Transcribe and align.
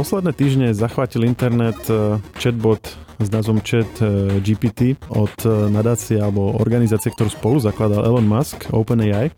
Posledné 0.00 0.32
týždne 0.32 0.72
zachvátil 0.72 1.28
internet 1.28 1.76
e, 1.92 2.16
chatbot 2.40 2.80
s 3.20 3.28
názvom 3.28 3.60
Chat 3.60 4.00
e, 4.00 4.40
GPT 4.40 4.96
od 5.12 5.36
e, 5.44 5.68
nadácie 5.68 6.16
alebo 6.16 6.56
organizácie, 6.56 7.12
ktorú 7.12 7.28
spolu 7.28 7.60
zakladal 7.60 8.08
Elon 8.08 8.24
Musk, 8.24 8.64
OpenAI. 8.72 9.28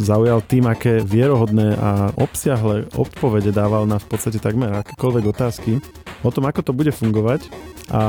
Zaujal 0.00 0.40
tým, 0.40 0.72
aké 0.72 1.04
vierohodné 1.04 1.76
a 1.76 2.16
obsiahle 2.16 2.88
odpovede 2.96 3.52
dával 3.52 3.84
na 3.84 4.00
v 4.00 4.08
podstate 4.08 4.40
takmer 4.40 4.72
akékoľvek 4.80 5.24
otázky 5.36 5.84
o 6.24 6.32
tom, 6.32 6.48
ako 6.48 6.64
to 6.64 6.72
bude 6.72 6.96
fungovať 6.96 7.52
a 7.92 8.02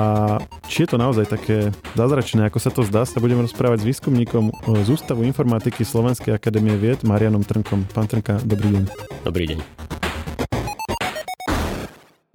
či 0.71 0.87
je 0.87 0.95
to 0.95 0.95
naozaj 0.95 1.27
také 1.27 1.75
zázračné, 1.99 2.47
ako 2.47 2.59
sa 2.63 2.71
to 2.71 2.87
zdá, 2.87 3.03
sa 3.03 3.19
budeme 3.19 3.43
rozprávať 3.43 3.83
s 3.83 3.87
výskumníkom 3.99 4.55
z 4.63 4.87
Ústavu 4.95 5.27
informatiky 5.27 5.83
Slovenskej 5.83 6.31
akadémie 6.31 6.79
vied 6.79 7.03
Marianom 7.03 7.43
Trnkom. 7.43 7.83
Pán 7.91 8.07
Trnka, 8.07 8.39
dobrý 8.47 8.79
deň. 8.79 8.83
Dobrý 9.27 9.43
deň 9.51 9.96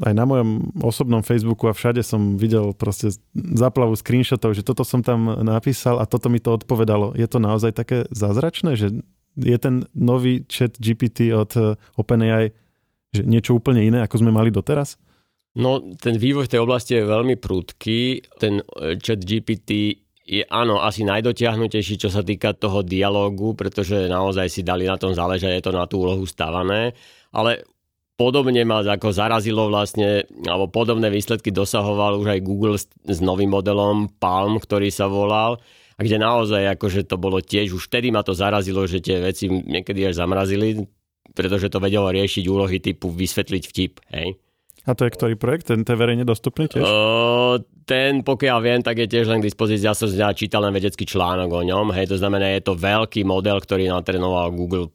aj 0.02 0.14
na 0.14 0.24
mojom 0.26 0.74
osobnom 0.82 1.22
Facebooku 1.22 1.70
a 1.70 1.76
všade 1.76 2.02
som 2.02 2.36
videl 2.36 2.74
proste 2.74 3.14
zaplavu 3.34 3.94
screenshotov, 3.94 4.58
že 4.58 4.66
toto 4.66 4.82
som 4.82 5.00
tam 5.00 5.30
napísal 5.46 6.02
a 6.02 6.04
toto 6.04 6.26
mi 6.28 6.42
to 6.42 6.58
odpovedalo. 6.58 7.14
Je 7.14 7.26
to 7.30 7.38
naozaj 7.38 7.72
také 7.72 8.04
zázračné, 8.10 8.74
že 8.74 8.90
je 9.38 9.56
ten 9.56 9.88
nový 9.96 10.44
chat 10.50 10.76
GPT 10.76 11.32
od 11.32 11.50
eh, 11.56 11.78
OpenAI 11.96 12.52
že 13.12 13.28
niečo 13.28 13.52
úplne 13.52 13.84
iné, 13.84 14.00
ako 14.00 14.24
sme 14.24 14.32
mali 14.32 14.48
doteraz? 14.48 14.96
No, 15.52 15.84
ten 16.00 16.16
vývoj 16.16 16.48
v 16.48 16.52
tej 16.56 16.60
oblasti 16.64 16.96
je 16.96 17.04
veľmi 17.04 17.36
prudký. 17.36 18.24
Ten 18.40 18.64
eh, 18.64 18.96
chat 18.96 19.20
GPT 19.20 20.00
je 20.22 20.42
áno, 20.48 20.80
asi 20.80 21.04
najdotiahnutejší, 21.04 22.00
čo 22.00 22.08
sa 22.08 22.24
týka 22.24 22.56
toho 22.56 22.80
dialógu, 22.80 23.52
pretože 23.52 24.08
naozaj 24.08 24.48
si 24.48 24.62
dali 24.64 24.88
na 24.88 24.96
tom 24.96 25.12
záležať, 25.12 25.60
je 25.60 25.64
to 25.66 25.72
na 25.76 25.84
tú 25.84 26.00
úlohu 26.00 26.24
stavané. 26.24 26.96
Ale 27.36 27.68
podobne 28.16 28.62
ma 28.62 28.84
ako 28.84 29.10
zarazilo 29.10 29.68
vlastne, 29.72 30.26
alebo 30.44 30.68
podobné 30.68 31.08
výsledky 31.08 31.50
dosahoval 31.50 32.20
už 32.20 32.38
aj 32.38 32.40
Google 32.44 32.76
s, 32.76 32.86
s 33.04 33.18
novým 33.18 33.50
modelom 33.50 34.12
Palm, 34.20 34.60
ktorý 34.60 34.92
sa 34.92 35.08
volal, 35.08 35.58
a 35.96 36.00
kde 36.00 36.20
naozaj 36.20 36.76
akože 36.78 37.08
to 37.08 37.16
bolo 37.20 37.40
tiež, 37.40 37.76
už 37.76 37.88
vtedy 37.88 38.08
ma 38.08 38.24
to 38.24 38.32
zarazilo, 38.32 38.84
že 38.88 39.04
tie 39.04 39.20
veci 39.20 39.48
niekedy 39.48 40.08
až 40.08 40.24
zamrazili, 40.24 40.84
pretože 41.32 41.72
to 41.72 41.80
vedelo 41.80 42.08
riešiť 42.12 42.44
úlohy 42.48 42.80
typu 42.80 43.12
vysvetliť 43.12 43.62
vtip, 43.68 43.94
hej. 44.12 44.36
A 44.82 44.98
to 44.98 45.06
je 45.06 45.14
ktorý 45.14 45.38
projekt? 45.38 45.70
Ten 45.70 45.86
je 45.86 45.94
verejne 45.94 46.26
dostupný 46.26 46.66
tiež? 46.66 46.82
O, 46.82 47.62
ten, 47.86 48.26
pokiaľ 48.26 48.58
viem, 48.58 48.80
tak 48.82 48.98
je 48.98 49.06
tiež 49.06 49.30
len 49.30 49.38
k 49.38 49.46
dispozícii. 49.46 49.86
Ja 49.86 49.94
som 49.94 50.10
čítal 50.34 50.66
len 50.66 50.74
vedecký 50.74 51.06
článok 51.06 51.54
o 51.54 51.62
ňom. 51.62 51.94
Hej, 51.94 52.10
to 52.10 52.18
znamená, 52.18 52.50
je 52.58 52.66
to 52.66 52.74
veľký 52.74 53.22
model, 53.22 53.62
ktorý 53.62 53.86
natrenoval 53.86 54.50
Google 54.50 54.90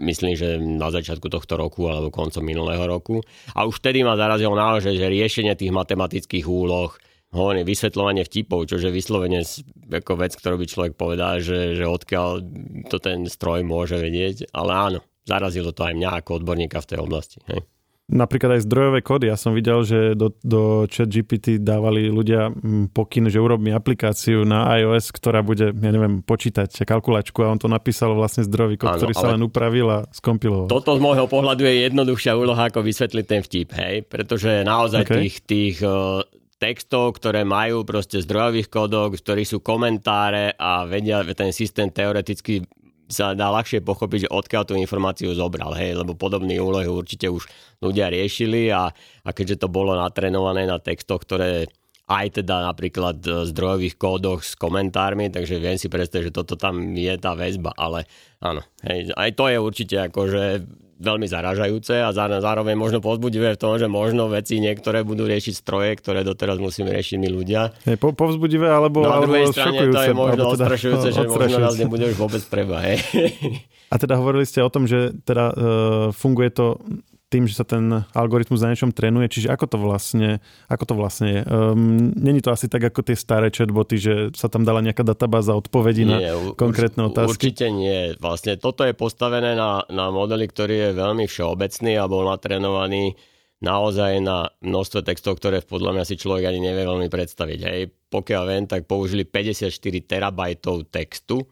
myslím, 0.00 0.32
že 0.34 0.56
na 0.58 0.88
začiatku 0.88 1.28
tohto 1.28 1.60
roku 1.60 1.86
alebo 1.86 2.08
koncom 2.08 2.42
minulého 2.42 2.82
roku. 2.88 3.20
A 3.54 3.68
už 3.68 3.78
vtedy 3.78 4.00
ma 4.00 4.16
zarazilo 4.16 4.56
naozaj, 4.56 4.96
že 4.96 5.12
riešenie 5.12 5.52
tých 5.54 5.70
matematických 5.70 6.48
úloh, 6.48 6.90
hovorím, 7.30 7.62
vysvetľovanie 7.62 8.26
vtipov, 8.26 8.66
čože 8.66 8.90
vyslovene 8.90 9.46
ako 9.92 10.12
vec, 10.18 10.34
ktorú 10.34 10.58
by 10.58 10.66
človek 10.66 10.92
povedal, 10.98 11.38
že, 11.38 11.78
že 11.78 11.86
odkiaľ 11.86 12.42
to 12.90 12.98
ten 12.98 13.30
stroj 13.30 13.62
môže 13.62 13.94
vedieť, 13.94 14.50
ale 14.50 14.70
áno, 14.74 15.00
zarazilo 15.22 15.70
to 15.70 15.86
aj 15.86 15.94
mňa 15.94 16.10
ako 16.24 16.42
odborníka 16.42 16.82
v 16.82 16.88
tej 16.90 16.98
oblasti. 16.98 17.38
Hej 17.46 17.62
napríklad 18.10 18.58
aj 18.58 18.66
zdrojové 18.66 19.00
kódy. 19.00 19.30
Ja 19.30 19.38
som 19.38 19.54
videl, 19.54 19.86
že 19.86 20.18
do, 20.18 20.34
do 20.42 20.84
chat 20.90 21.06
GPT 21.06 21.62
dávali 21.62 22.10
ľudia 22.10 22.50
mm, 22.50 22.90
pokyn, 22.90 23.30
že 23.30 23.38
urobí 23.38 23.70
aplikáciu 23.70 24.42
na 24.42 24.66
iOS, 24.76 25.14
ktorá 25.14 25.40
bude, 25.46 25.70
ja 25.70 25.90
neviem, 25.94 26.20
počítať 26.20 26.82
kalkulačku 26.82 27.40
a 27.46 27.54
on 27.54 27.62
to 27.62 27.70
napísal 27.70 28.12
vlastne 28.18 28.42
zdrojový 28.42 28.76
kód, 28.76 28.98
ktorý 28.98 29.14
sa 29.14 29.32
len 29.32 29.40
upravil 29.46 29.86
a 29.88 29.98
skompiloval. 30.10 30.66
Toto 30.66 30.98
z 30.98 31.00
môjho 31.00 31.30
pohľadu 31.30 31.62
je 31.64 31.86
jednoduchšia 31.86 32.34
úloha, 32.34 32.68
ako 32.68 32.82
vysvetliť 32.82 33.24
ten 33.24 33.40
vtip, 33.40 33.68
hej? 33.78 33.94
Pretože 34.04 34.66
naozaj 34.66 35.06
okay. 35.06 35.16
tých, 35.22 35.34
tých 35.46 35.76
uh, 35.86 36.20
textov, 36.60 37.16
ktoré 37.16 37.46
majú 37.46 37.88
proste 37.88 38.20
zdrojových 38.20 38.68
kódov, 38.68 39.16
v 39.16 39.22
ktorých 39.22 39.48
sú 39.48 39.58
komentáre 39.64 40.52
a 40.60 40.84
vedia, 40.84 41.24
ten 41.32 41.56
systém 41.56 41.88
teoreticky 41.88 42.66
sa 43.10 43.34
dá 43.34 43.50
ľahšie 43.50 43.82
pochopiť, 43.82 44.26
že 44.26 44.32
odkiaľ 44.32 44.62
tú 44.64 44.74
informáciu 44.78 45.34
zobral, 45.34 45.74
hej, 45.74 45.98
lebo 45.98 46.14
podobné 46.14 46.62
úlohy 46.62 46.86
určite 46.86 47.26
už 47.26 47.44
ľudia 47.82 48.06
riešili 48.06 48.70
a, 48.70 48.88
a 49.26 49.30
keďže 49.34 49.66
to 49.66 49.68
bolo 49.68 49.98
natrenované 49.98 50.64
na 50.64 50.78
textoch, 50.78 51.26
ktoré 51.26 51.66
aj 52.10 52.42
teda 52.42 52.66
napríklad 52.66 53.22
v 53.22 53.46
zdrojových 53.46 53.94
kódoch 53.94 54.42
s 54.42 54.58
komentármi, 54.58 55.30
takže 55.30 55.62
viem 55.62 55.78
si 55.78 55.86
predstaviť, 55.86 56.30
že 56.30 56.36
toto 56.42 56.58
tam 56.58 56.94
je 56.94 57.14
tá 57.18 57.38
väzba, 57.38 57.70
ale 57.78 58.06
áno, 58.42 58.62
hej, 58.82 59.14
aj 59.14 59.30
to 59.34 59.44
je 59.46 59.58
určite 59.58 59.96
akože 60.10 60.42
veľmi 61.00 61.26
zaražajúce 61.26 62.04
a 62.04 62.12
zároveň 62.14 62.76
možno 62.76 63.00
pozbudivé 63.00 63.56
v 63.56 63.60
tom, 63.60 63.80
že 63.80 63.88
možno 63.88 64.28
veci 64.28 64.60
niektoré 64.60 65.00
budú 65.00 65.24
riešiť 65.24 65.54
stroje, 65.56 65.96
ktoré 65.96 66.20
doteraz 66.20 66.60
musíme 66.60 66.92
riešiť 66.92 67.16
my 67.16 67.28
ľudia. 67.32 67.72
Je 67.88 67.96
po, 67.96 68.12
povzbudivé 68.12 68.68
alebo, 68.68 69.00
no, 69.00 69.08
na 69.08 69.20
druhej 69.24 69.48
strane 69.50 69.88
to 69.88 70.00
je 70.04 70.12
možno 70.12 70.44
teda, 70.44 70.52
odstrašujúce, 70.54 71.08
že 71.16 71.22
možno 71.24 71.58
nás 71.64 71.76
nebude 71.80 72.04
už 72.12 72.16
vôbec 72.20 72.44
treba. 72.44 72.84
Hej. 72.84 73.00
A 73.90 73.98
teda 73.98 74.20
hovorili 74.20 74.46
ste 74.46 74.62
o 74.62 74.70
tom, 74.70 74.86
že 74.86 75.10
teda 75.26 75.50
uh, 75.50 75.56
funguje 76.14 76.54
to 76.54 76.78
tým, 77.30 77.46
že 77.46 77.54
sa 77.54 77.64
ten 77.64 78.02
algoritmus 78.10 78.58
na 78.58 78.74
niečom 78.74 78.90
trénuje, 78.90 79.30
čiže 79.30 79.54
ako 79.54 79.66
to 79.70 79.78
vlastne, 79.78 80.42
ako 80.66 80.84
to 80.90 80.94
vlastne 80.98 81.26
je? 81.30 81.40
Um, 81.46 82.10
Není 82.18 82.42
to 82.42 82.50
asi 82.50 82.66
tak 82.66 82.90
ako 82.90 83.06
tie 83.06 83.14
staré 83.14 83.54
chatboty, 83.54 83.96
že 84.02 84.14
sa 84.34 84.50
tam 84.50 84.66
dala 84.66 84.82
nejaká 84.82 85.06
databáza 85.06 85.54
odpovedí 85.54 86.02
nie, 86.02 86.18
na 86.18 86.52
konkrétne 86.58 87.06
otázky? 87.06 87.54
Určite 87.54 87.66
nie. 87.70 88.18
Vlastne 88.18 88.58
toto 88.58 88.82
je 88.82 88.98
postavené 88.98 89.54
na, 89.54 89.86
na 89.86 90.10
modeli, 90.10 90.50
ktorý 90.50 90.90
je 90.90 90.98
veľmi 90.98 91.30
všeobecný 91.30 91.92
a 92.02 92.10
bol 92.10 92.26
natrénovaný 92.26 93.14
naozaj 93.62 94.18
na 94.24 94.50
množstve 94.64 95.06
textov, 95.06 95.38
ktoré 95.38 95.62
podľa 95.62 96.00
mňa 96.00 96.04
si 96.08 96.18
človek 96.18 96.50
ani 96.50 96.60
nevie 96.66 96.82
veľmi 96.82 97.06
predstaviť. 97.06 97.60
Hej. 97.62 97.80
Pokiaľ 98.10 98.42
viem, 98.50 98.64
tak 98.66 98.90
použili 98.90 99.22
54 99.22 99.70
terabajtov 100.02 100.90
textu, 100.90 101.46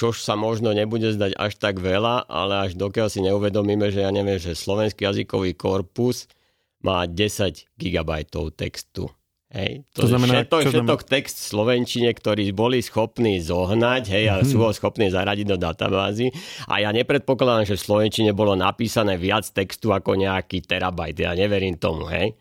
čož 0.00 0.24
sa 0.24 0.32
možno 0.32 0.72
nebude 0.72 1.12
zdať 1.12 1.36
až 1.36 1.60
tak 1.60 1.76
veľa, 1.76 2.24
ale 2.24 2.72
až 2.72 2.80
dokiaľ 2.80 3.12
si 3.12 3.20
neuvedomíme, 3.20 3.92
že 3.92 4.00
ja 4.00 4.08
neviem, 4.08 4.40
že 4.40 4.56
slovenský 4.56 5.04
jazykový 5.04 5.52
korpus 5.52 6.24
má 6.80 7.04
10 7.04 7.68
GB 7.76 8.10
textu. 8.56 9.12
Hej, 9.50 9.82
to, 9.92 10.06
to 10.06 10.14
znamená, 10.14 10.46
všetko, 10.46 10.56
všetok 10.62 11.00
znamená? 11.02 11.10
text 11.10 11.36
v 11.42 11.46
Slovenčine, 11.50 12.10
ktorý 12.14 12.54
boli 12.54 12.78
schopní 12.80 13.42
zohnať, 13.42 14.02
hej, 14.14 14.24
a 14.30 14.34
sú 14.46 14.62
ho 14.62 14.70
schopní 14.70 15.10
zaradiť 15.10 15.46
do 15.52 15.58
databázy. 15.58 16.30
A 16.70 16.78
ja 16.78 16.94
nepredpokladám, 16.94 17.66
že 17.66 17.74
v 17.74 17.82
Slovenčine 17.82 18.30
bolo 18.30 18.54
napísané 18.54 19.18
viac 19.18 19.42
textu 19.50 19.90
ako 19.90 20.14
nejaký 20.14 20.62
terabajt. 20.62 21.16
Ja 21.18 21.34
neverím 21.34 21.76
tomu, 21.82 22.06
hej. 22.06 22.38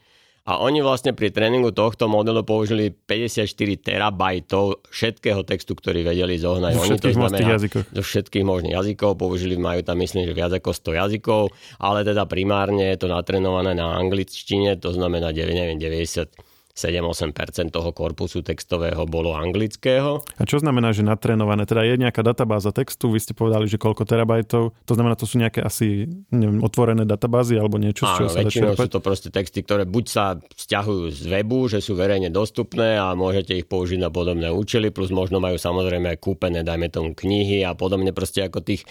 A 0.49 0.57
oni 0.57 0.81
vlastne 0.81 1.13
pri 1.13 1.29
tréningu 1.29 1.69
tohto 1.69 2.09
modelu 2.09 2.41
použili 2.41 2.89
54 2.89 3.45
terabajtov 3.85 4.81
všetkého 4.89 5.45
textu, 5.45 5.77
ktorý 5.77 6.01
vedeli 6.01 6.41
zohnať. 6.41 6.73
Zo 6.73 6.81
všetkých 6.89 6.89
oni 6.89 6.97
to 6.97 7.09
znamená, 7.13 7.49
jazykov. 7.53 7.81
Zo 7.93 8.01
všetkých 8.01 8.45
možných 8.49 8.73
jazykov 8.73 9.11
použili, 9.21 9.61
majú 9.61 9.85
tam 9.85 10.01
myslím, 10.01 10.25
že 10.25 10.33
viac 10.33 10.49
ako 10.57 10.73
100 10.73 10.99
jazykov, 11.05 11.53
ale 11.77 12.01
teda 12.01 12.25
primárne 12.25 12.89
je 12.89 12.97
to 12.97 13.07
natrenované 13.13 13.77
na 13.77 13.93
angličtine, 14.01 14.73
to 14.81 14.89
znamená 14.89 15.29
9, 15.29 15.53
neviem, 15.53 15.77
90 15.77 16.48
7-8% 16.79 17.75
toho 17.75 17.91
korpusu 17.91 18.41
textového 18.41 19.03
bolo 19.05 19.35
anglického. 19.35 20.23
A 20.39 20.43
čo 20.47 20.63
znamená, 20.63 20.95
že 20.95 21.03
natrénované? 21.03 21.67
Teda 21.67 21.83
je 21.83 21.99
nejaká 21.99 22.23
databáza 22.23 22.71
textu, 22.71 23.11
vy 23.11 23.19
ste 23.19 23.35
povedali, 23.35 23.67
že 23.67 23.75
koľko 23.75 24.07
terabajtov, 24.07 24.71
to 24.87 24.93
znamená, 24.95 25.19
to 25.19 25.27
sú 25.27 25.37
nejaké 25.37 25.59
asi 25.61 26.07
neviem, 26.31 26.63
otvorené 26.63 27.03
databázy 27.03 27.59
alebo 27.59 27.77
niečo, 27.77 28.07
z 28.07 28.25
čoho 28.25 28.29
sa 28.31 28.41
väčšinou 28.41 28.79
sú 28.79 28.87
to 28.87 29.03
proste 29.03 29.29
texty, 29.29 29.59
ktoré 29.59 29.83
buď 29.83 30.05
sa 30.07 30.25
vzťahujú 30.39 31.05
z 31.11 31.21
webu, 31.27 31.67
že 31.67 31.83
sú 31.83 31.99
verejne 31.99 32.31
dostupné 32.31 32.95
a 32.95 33.11
môžete 33.11 33.51
ich 33.59 33.67
použiť 33.67 33.99
na 33.99 34.07
podobné 34.07 34.47
účely, 34.47 34.89
plus 34.95 35.11
možno 35.11 35.43
majú 35.43 35.59
samozrejme 35.59 36.15
aj 36.15 36.17
kúpené, 36.23 36.63
dajme 36.63 36.87
tomu 36.87 37.11
knihy 37.11 37.67
a 37.67 37.75
podobne, 37.75 38.15
proste 38.15 38.47
ako 38.47 38.63
tých 38.63 38.87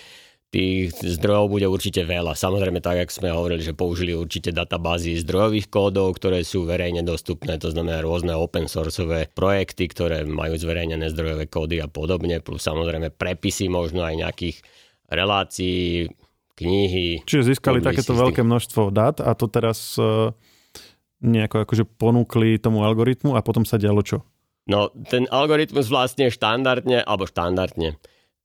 tých 0.49 0.97
zdrojov 0.97 1.53
bude 1.53 1.67
určite 1.69 2.09
veľa. 2.09 2.33
Samozrejme, 2.33 2.81
tak, 2.81 3.05
ako 3.05 3.12
sme 3.12 3.29
hovorili, 3.37 3.61
že 3.61 3.77
použili 3.77 4.17
určite 4.17 4.49
databázy 4.49 5.21
zdrojových 5.21 5.69
kódov, 5.69 6.17
ktoré 6.17 6.41
sú 6.41 6.65
verejne 6.65 7.05
dostupné, 7.05 7.61
to 7.61 7.69
znamená 7.69 8.00
rôzne 8.00 8.33
open 8.33 8.65
sourceové 8.65 9.29
projekty, 9.29 9.93
ktoré 9.93 10.25
majú 10.25 10.56
zverejnené 10.56 11.12
zdrojové 11.12 11.53
kódy 11.53 11.85
a 11.85 11.89
podobne, 11.93 12.41
plus 12.41 12.65
samozrejme 12.65 13.12
prepisy 13.12 13.69
možno 13.69 14.09
aj 14.09 14.15
nejakých 14.25 14.56
relácií, 15.12 16.09
knihy. 16.59 17.23
Čiže 17.23 17.55
získali 17.55 17.79
takéto 17.79 18.19
veľké 18.19 18.43
množstvo 18.43 18.91
dát 18.91 19.23
a 19.23 19.31
to 19.39 19.47
teraz 19.47 19.94
uh, 19.94 20.35
nejako 21.23 21.62
akože 21.62 21.85
ponúkli 21.87 22.59
tomu 22.59 22.83
algoritmu 22.83 23.39
a 23.39 23.41
potom 23.47 23.62
sa 23.62 23.79
dialo 23.79 24.03
čo? 24.03 24.27
No, 24.69 24.93
ten 25.09 25.25
algoritmus 25.31 25.89
vlastne 25.89 26.29
štandardne, 26.29 27.01
alebo 27.06 27.25
štandardne, 27.25 27.97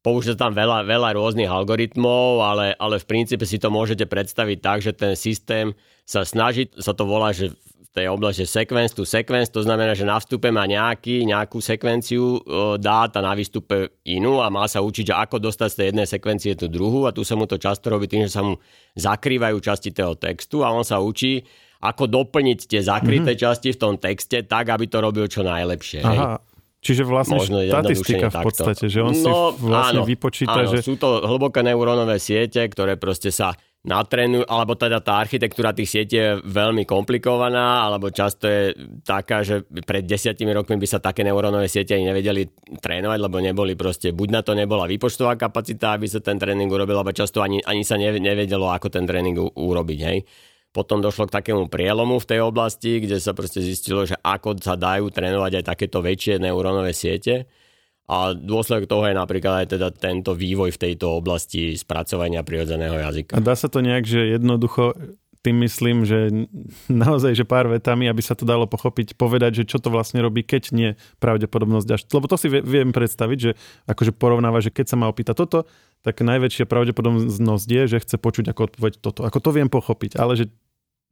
Použite 0.04 0.36
tam 0.36 0.52
veľa, 0.52 0.84
veľa 0.84 1.16
rôznych 1.16 1.48
algoritmov, 1.48 2.44
ale, 2.44 2.76
ale 2.76 3.00
v 3.00 3.08
princípe 3.08 3.48
si 3.48 3.56
to 3.56 3.72
môžete 3.72 4.04
predstaviť 4.04 4.58
tak, 4.60 4.84
že 4.84 4.92
ten 4.92 5.16
systém 5.16 5.72
sa 6.04 6.28
snaží, 6.28 6.68
sa 6.76 6.92
to 6.92 7.08
volá, 7.08 7.32
že 7.32 7.56
v 7.56 7.90
tej 7.96 8.12
oblasti 8.12 8.44
sequence 8.44 8.92
to 8.92 9.08
sequence, 9.08 9.48
to 9.48 9.64
znamená, 9.64 9.96
že 9.96 10.04
na 10.04 10.20
vstupe 10.20 10.52
má 10.52 10.68
nejaký, 10.68 11.24
nejakú 11.24 11.64
sekvenciu 11.64 12.44
dát 12.84 13.16
a 13.16 13.22
na 13.24 13.32
výstupe 13.32 13.96
inú 14.04 14.44
a 14.44 14.52
má 14.52 14.68
sa 14.68 14.84
učiť, 14.84 15.08
že 15.08 15.16
ako 15.16 15.40
dostať 15.40 15.70
z 15.72 15.78
tej 15.80 15.86
jednej 15.96 16.08
sekvencie 16.10 16.52
tú 16.60 16.68
druhú 16.68 17.08
a 17.08 17.16
tu 17.16 17.24
sa 17.24 17.40
mu 17.40 17.48
to 17.48 17.56
často 17.56 17.88
robí 17.88 18.12
tým, 18.12 18.28
že 18.28 18.36
sa 18.36 18.44
mu 18.44 18.60
zakrývajú 19.00 19.56
časti 19.64 19.96
toho 19.96 20.20
textu 20.20 20.68
a 20.68 20.76
on 20.76 20.84
sa 20.84 21.00
učí, 21.00 21.48
ako 21.80 22.12
doplniť 22.12 22.60
tie 22.68 22.84
zakryté 22.84 23.40
mm-hmm. 23.40 23.44
časti 23.48 23.72
v 23.72 23.80
tom 23.80 23.96
texte 23.96 24.44
tak, 24.44 24.68
aby 24.68 24.84
to 24.92 25.00
robil 25.00 25.32
čo 25.32 25.48
najlepšie. 25.48 26.04
Aha. 26.04 26.12
Hej. 26.12 26.53
Čiže 26.84 27.08
vlastne 27.08 27.40
Možno 27.40 27.64
štatistika 27.64 28.28
v 28.28 28.40
podstate, 28.44 28.86
takto. 28.86 28.92
že 28.92 29.00
on 29.00 29.16
no, 29.16 29.24
si 29.24 29.32
vlastne 29.64 30.04
áno, 30.04 30.10
vypočíta, 30.10 30.68
áno, 30.68 30.76
že... 30.76 30.84
sú 30.84 31.00
to 31.00 31.24
hlboké 31.24 31.64
neurónové 31.64 32.20
siete, 32.20 32.60
ktoré 32.68 33.00
proste 33.00 33.32
sa 33.32 33.56
natrénujú, 33.84 34.48
alebo 34.48 34.80
teda 34.80 35.04
tá 35.04 35.20
architektúra 35.20 35.76
tých 35.76 35.92
sietí 35.92 36.16
je 36.16 36.40
veľmi 36.44 36.88
komplikovaná, 36.88 37.84
alebo 37.84 38.12
často 38.12 38.48
je 38.48 38.76
taká, 39.04 39.44
že 39.44 39.64
pred 39.64 40.08
desiatimi 40.08 40.56
rokmi 40.56 40.80
by 40.80 40.88
sa 40.88 41.04
také 41.04 41.24
neurónové 41.24 41.68
siete 41.68 41.96
ani 41.96 42.08
nevedeli 42.08 42.48
trénovať, 42.80 43.20
lebo 43.20 43.44
neboli 43.44 43.76
proste, 43.76 44.16
buď 44.16 44.28
na 44.32 44.42
to 44.44 44.56
nebola 44.56 44.88
výpočtová 44.88 45.36
kapacita, 45.36 46.00
aby 46.00 46.08
sa 46.08 46.24
ten 46.24 46.40
tréning 46.40 46.72
urobil, 46.72 47.00
alebo 47.00 47.12
často 47.12 47.44
ani, 47.44 47.60
ani 47.64 47.84
sa 47.84 48.00
nevedelo, 48.00 48.72
ako 48.72 48.88
ten 48.88 49.04
tréning 49.04 49.36
urobiť, 49.40 50.00
hej. 50.04 50.20
Potom 50.74 51.06
došlo 51.06 51.30
k 51.30 51.36
takému 51.38 51.70
prielomu 51.70 52.18
v 52.18 52.30
tej 52.34 52.40
oblasti, 52.42 52.98
kde 52.98 53.22
sa 53.22 53.38
proste 53.38 53.62
zistilo, 53.62 54.10
že 54.10 54.18
ako 54.18 54.58
sa 54.58 54.74
dajú 54.74 55.14
trénovať 55.14 55.62
aj 55.62 55.66
takéto 55.70 56.02
väčšie 56.02 56.42
neurónové 56.42 56.98
siete. 56.98 57.46
A 58.10 58.34
dôsledok 58.36 58.90
toho 58.90 59.06
je 59.08 59.16
napríklad 59.16 59.64
aj 59.64 59.68
teda 59.78 59.94
tento 59.94 60.34
vývoj 60.36 60.75
v 60.75 60.81
tejto 60.90 61.24
oblasti 61.24 61.78
spracovania 61.78 62.44
prirodzeného 62.44 63.00
jazyka. 63.00 63.38
A 63.38 63.46
dá 63.46 63.54
sa 63.54 63.70
to 63.70 63.80
nejak, 63.80 64.04
že 64.04 64.34
jednoducho 64.34 64.98
tým 65.44 65.60
myslím, 65.60 66.08
že 66.08 66.31
naozaj, 66.88 67.36
že 67.36 67.44
pár 67.44 67.68
vetami, 67.68 68.08
aby 68.08 68.24
sa 68.24 68.34
to 68.34 68.48
dalo 68.48 68.64
pochopiť, 68.64 69.20
povedať, 69.20 69.62
že 69.62 69.75
čo 69.75 69.78
to 69.78 69.92
vlastne 69.92 70.24
robí, 70.24 70.42
keď 70.42 70.72
nie 70.72 70.90
pravdepodobnosť 71.20 71.88
až. 71.92 72.02
Lebo 72.16 72.31
to 72.31 72.40
si 72.40 72.48
viem 72.48 72.96
predstaviť, 72.96 73.38
že 73.38 73.52
akože 73.86 74.16
porovnáva, 74.16 74.64
že 74.64 74.72
keď 74.72 74.96
sa 74.96 74.98
ma 74.98 75.12
opýta 75.12 75.36
toto, 75.36 75.68
tak 76.00 76.24
najväčšia 76.24 76.64
pravdepodobnosť 76.64 77.68
je, 77.68 77.84
že 77.92 78.02
chce 78.04 78.16
počuť 78.20 78.56
ako 78.56 78.72
odpoveď 78.72 78.94
toto. 79.04 79.28
Ako 79.28 79.40
to 79.44 79.52
viem 79.52 79.68
pochopiť, 79.68 80.16
ale 80.16 80.40
že 80.40 80.48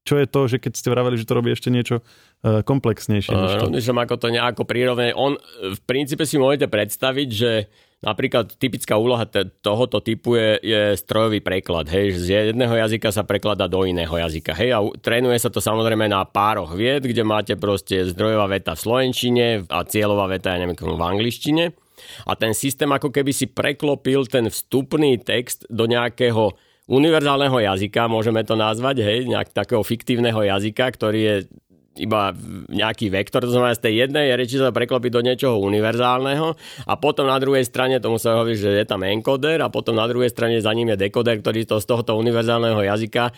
čo 0.02 0.18
je 0.18 0.26
to, 0.26 0.50
že 0.50 0.58
keď 0.58 0.74
ste 0.74 0.90
vraveli, 0.90 1.16
že 1.18 1.30
to 1.30 1.38
robí 1.38 1.54
ešte 1.54 1.70
niečo 1.70 2.02
uh, 2.02 2.66
komplexnejšie? 2.66 3.34
Uh, 3.34 3.78
som 3.78 3.98
ako 4.02 4.18
to 4.18 4.28
nejako 4.34 4.66
prírovne. 4.66 5.14
On 5.14 5.38
v 5.62 5.80
princípe 5.86 6.26
si 6.26 6.42
môžete 6.42 6.66
predstaviť, 6.74 7.30
že 7.30 7.70
napríklad 8.02 8.58
typická 8.58 8.98
úloha 8.98 9.30
t- 9.30 9.46
tohoto 9.62 10.02
typu 10.02 10.34
je, 10.34 10.58
je 10.66 10.82
strojový 10.98 11.38
preklad. 11.46 11.86
Hej, 11.86 12.18
z 12.18 12.50
jedného 12.50 12.74
jazyka 12.74 13.14
sa 13.14 13.22
prekladá 13.22 13.70
do 13.70 13.86
iného 13.86 14.12
jazyka. 14.12 14.58
Hej, 14.58 14.70
a 14.74 14.80
trénuje 14.98 15.38
sa 15.38 15.54
to 15.54 15.62
samozrejme 15.62 16.10
na 16.10 16.26
pároch 16.26 16.74
vied, 16.74 17.06
kde 17.06 17.22
máte 17.22 17.54
proste 17.54 18.10
zdrojová 18.10 18.50
veta 18.50 18.74
v 18.74 18.82
slovenčine 18.82 19.70
a 19.70 19.86
cieľová 19.86 20.26
veta, 20.34 20.58
ja 20.58 20.66
neviem, 20.66 20.78
v 20.78 20.98
angličtine. 20.98 21.78
A 22.26 22.34
ten 22.34 22.58
systém 22.58 22.90
ako 22.90 23.14
keby 23.14 23.30
si 23.30 23.46
preklopil 23.46 24.26
ten 24.26 24.50
vstupný 24.50 25.22
text 25.22 25.70
do 25.70 25.86
nejakého 25.86 26.58
univerzálneho 26.92 27.56
jazyka, 27.56 28.12
môžeme 28.12 28.44
to 28.44 28.60
nazvať, 28.60 29.00
hej, 29.00 29.20
nejak 29.32 29.56
takého 29.56 29.80
fiktívneho 29.80 30.44
jazyka, 30.44 30.92
ktorý 30.92 31.20
je 31.24 31.36
iba 32.00 32.32
nejaký 32.72 33.12
vektor, 33.12 33.44
to 33.44 33.52
znamená 33.52 33.76
z 33.76 33.84
tej 33.84 33.94
jednej 34.08 34.32
reči 34.40 34.56
sa 34.56 34.72
preklopí 34.72 35.12
do 35.12 35.20
niečoho 35.20 35.60
univerzálneho 35.60 36.56
a 36.88 36.94
potom 36.96 37.28
na 37.28 37.36
druhej 37.36 37.68
strane 37.68 38.00
tomu 38.00 38.16
sa 38.16 38.40
hovorí, 38.40 38.56
že 38.56 38.72
je 38.72 38.86
tam 38.88 39.04
encoder 39.04 39.60
a 39.60 39.68
potom 39.68 40.00
na 40.00 40.08
druhej 40.08 40.32
strane 40.32 40.56
za 40.64 40.72
ním 40.72 40.96
je 40.96 41.08
dekoder, 41.08 41.44
ktorý 41.44 41.68
to 41.68 41.84
z 41.84 41.86
tohoto 41.92 42.16
univerzálneho 42.16 42.80
jazyka 42.80 43.24
e, 43.28 43.34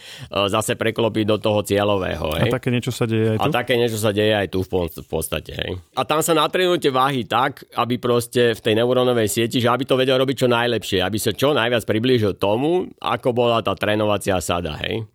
zase 0.54 0.78
preklopí 0.78 1.26
do 1.26 1.42
toho 1.42 1.66
cieľového. 1.66 2.38
Hej. 2.38 2.54
A 2.54 2.62
také 2.62 2.70
niečo 2.70 2.94
sa 2.94 3.10
deje 3.10 3.34
aj 3.34 3.38
tu? 3.42 3.44
A 3.44 3.46
také 3.50 3.74
niečo 3.74 3.98
sa 3.98 4.12
deje 4.14 4.34
aj 4.38 4.48
tu 4.54 4.60
v 4.62 4.70
podstate. 5.10 5.52
Hej. 5.58 5.72
A 5.98 6.02
tam 6.06 6.22
sa 6.22 6.38
natrenujete 6.38 6.94
váhy 6.94 7.26
tak, 7.26 7.66
aby 7.74 7.98
proste 7.98 8.54
v 8.54 8.62
tej 8.62 8.74
neurónovej 8.78 9.34
sieti, 9.34 9.58
že 9.58 9.74
aby 9.74 9.82
to 9.82 9.98
vedel 9.98 10.22
robiť 10.22 10.46
čo 10.46 10.48
najlepšie, 10.48 11.02
aby 11.02 11.18
sa 11.18 11.34
čo 11.34 11.58
najviac 11.58 11.82
priblížil 11.90 12.38
tomu, 12.38 12.86
ako 13.02 13.34
bola 13.34 13.66
tá 13.66 13.74
trénovacia 13.74 14.38
sada. 14.38 14.78
Hej. 14.86 15.10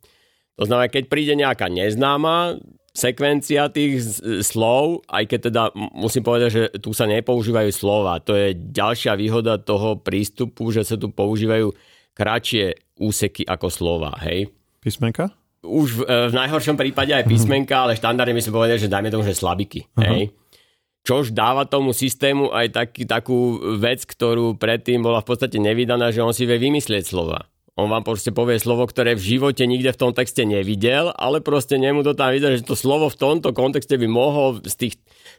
To 0.58 0.66
znamená, 0.66 0.90
keď 0.90 1.06
príde 1.06 1.38
nejaká 1.38 1.70
neznáma 1.70 2.58
sekvencia 2.98 3.70
tých 3.70 4.18
slov, 4.42 5.06
aj 5.06 5.24
keď 5.30 5.40
teda 5.48 5.62
musím 5.94 6.26
povedať, 6.26 6.48
že 6.50 6.62
tu 6.82 6.90
sa 6.90 7.06
nepoužívajú 7.06 7.70
slova. 7.70 8.18
To 8.26 8.34
je 8.34 8.58
ďalšia 8.58 9.14
výhoda 9.14 9.62
toho 9.62 10.02
prístupu, 10.02 10.74
že 10.74 10.82
sa 10.82 10.98
tu 10.98 11.14
používajú 11.14 11.70
kratšie 12.18 12.74
úseky 12.98 13.46
ako 13.46 13.70
slova, 13.70 14.10
hej. 14.26 14.50
Písmenka? 14.82 15.30
Už 15.62 16.02
v, 16.02 16.30
v 16.30 16.34
najhoršom 16.34 16.74
prípade 16.74 17.14
aj 17.14 17.30
písmenka, 17.30 17.86
ale 17.86 17.94
štandardne 17.94 18.34
by 18.34 18.42
sme 18.42 18.56
povedali, 18.58 18.78
že 18.82 18.90
dajme 18.90 19.10
tomu, 19.14 19.22
že 19.22 19.38
slabiky, 19.38 19.86
uh-huh. 19.86 20.02
hej. 20.02 20.22
Čož 21.06 21.30
dáva 21.32 21.64
tomu 21.64 21.94
systému 21.94 22.50
aj 22.50 22.74
taký, 22.74 23.08
takú 23.08 23.56
vec, 23.78 24.02
ktorú 24.04 24.58
predtým 24.58 25.00
bola 25.00 25.22
v 25.22 25.28
podstate 25.30 25.56
nevydaná, 25.56 26.10
že 26.10 26.20
on 26.20 26.34
si 26.34 26.44
vie 26.44 26.58
vymyslieť 26.58 27.06
slova. 27.06 27.48
On 27.78 27.86
vám 27.86 28.02
proste 28.02 28.34
povie 28.34 28.58
slovo, 28.58 28.90
ktoré 28.90 29.14
v 29.14 29.38
živote 29.38 29.62
nikde 29.62 29.94
v 29.94 30.00
tom 30.02 30.10
texte 30.10 30.42
nevidel, 30.42 31.14
ale 31.14 31.38
proste 31.38 31.78
nemu 31.78 32.02
to 32.02 32.10
tam 32.10 32.34
videl, 32.34 32.58
že 32.58 32.66
to 32.66 32.74
slovo 32.74 33.06
v 33.06 33.14
tomto 33.14 33.54
kontexte 33.54 33.94
by 33.94 34.10
mohol 34.10 34.58
z 34.66 34.74
tých 34.74 34.94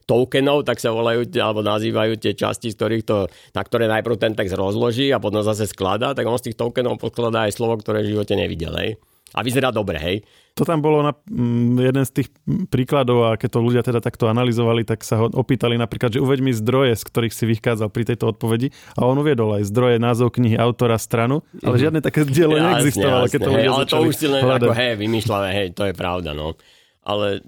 tokenov, 0.07 0.63
tak 0.63 0.80
sa 0.80 0.95
volajú 0.95 1.27
alebo 1.36 1.59
nazývajú 1.59 2.15
tie 2.15 2.31
časti, 2.39 2.71
z 2.71 2.80
ktorých 2.80 3.03
to, 3.03 3.27
na 3.51 3.59
ktoré 3.59 3.91
najprv 3.91 4.15
ten 4.15 4.39
text 4.39 4.56
rozloží 4.56 5.12
a 5.12 5.19
potom 5.19 5.44
zase 5.44 5.68
skladá, 5.68 6.15
tak 6.15 6.31
on 6.31 6.39
z 6.39 6.47
tých 6.47 6.59
tokenov 6.63 6.95
podkladá 7.03 7.51
aj 7.51 7.59
slovo, 7.59 7.75
ktoré 7.75 8.07
v 8.07 8.15
živote 8.15 8.39
nevidel. 8.39 8.71
Hej. 8.71 8.95
A 9.38 9.46
vyzerá 9.46 9.70
dobre, 9.70 10.02
hej. 10.02 10.18
To 10.58 10.66
tam 10.66 10.81
bolo 10.81 11.06
na, 11.06 11.14
m, 11.30 11.78
mm, 11.78 11.86
jeden 11.86 12.04
z 12.04 12.12
tých 12.12 12.30
príkladov 12.68 13.30
a 13.30 13.38
keď 13.38 13.50
to 13.56 13.60
ľudia 13.62 13.81
teda 13.86 14.02
takto 14.02 14.26
analyzovali, 14.28 14.81
tak 14.84 15.06
sa 15.06 15.22
ho 15.22 15.30
opýtali 15.30 15.78
napríklad, 15.78 16.18
že 16.18 16.20
uveď 16.20 16.40
mi 16.42 16.52
zdroje, 16.52 16.98
z 16.98 17.04
ktorých 17.06 17.34
si 17.34 17.46
vychádzal 17.46 17.94
pri 17.94 18.04
tejto 18.10 18.34
odpovedi 18.34 18.74
a 18.98 19.06
on 19.06 19.22
uviedol 19.22 19.62
aj 19.62 19.70
zdroje, 19.70 20.02
názov 20.02 20.34
knihy, 20.34 20.58
autora, 20.58 20.98
stranu, 20.98 21.46
ale 21.62 21.78
mm-hmm. 21.78 21.84
žiadne 21.86 22.00
také 22.02 22.20
dielo 22.26 22.58
neexistovalo, 22.66 23.26
keď 23.30 23.40
to 23.40 23.52
ľudia 23.54 23.70
hej, 23.70 23.78
Ale 23.78 23.86
to 23.86 23.98
už 24.02 24.14
si 24.18 24.28
len 24.28 24.42
hľadať. 24.42 24.68
ako, 24.68 24.76
hej, 24.76 24.94
vymýšľavé, 24.98 25.50
hej, 25.54 25.68
to 25.78 25.84
je 25.86 25.94
pravda, 25.94 26.31
no. 26.34 26.58
Ale 27.06 27.46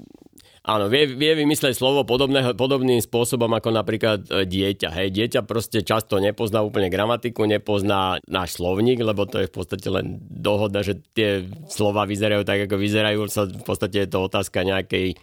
Áno, 0.61 0.93
vie, 0.93 1.09
vie 1.09 1.33
vymysleť 1.33 1.73
slovo 1.73 2.05
podobného, 2.05 2.53
podobným 2.53 3.01
spôsobom 3.01 3.49
ako 3.49 3.73
napríklad 3.73 4.29
e, 4.29 4.45
dieťa. 4.45 4.93
Hej, 4.93 5.09
dieťa 5.09 5.41
proste 5.41 5.81
často 5.81 6.21
nepozná 6.21 6.61
úplne 6.61 6.85
gramatiku, 6.85 7.49
nepozná 7.49 8.21
náš 8.29 8.61
slovník, 8.61 9.01
lebo 9.01 9.25
to 9.25 9.41
je 9.41 9.49
v 9.49 9.55
podstate 9.57 9.89
len 9.89 10.21
dohoda, 10.21 10.85
že 10.85 11.01
tie 11.17 11.49
slova 11.65 12.05
vyzerajú 12.05 12.45
tak, 12.45 12.69
ako 12.69 12.77
vyzerajú. 12.77 13.25
V 13.57 13.65
podstate 13.65 14.05
je 14.05 14.09
to 14.13 14.21
otázka 14.21 14.61
nejakej 14.61 15.17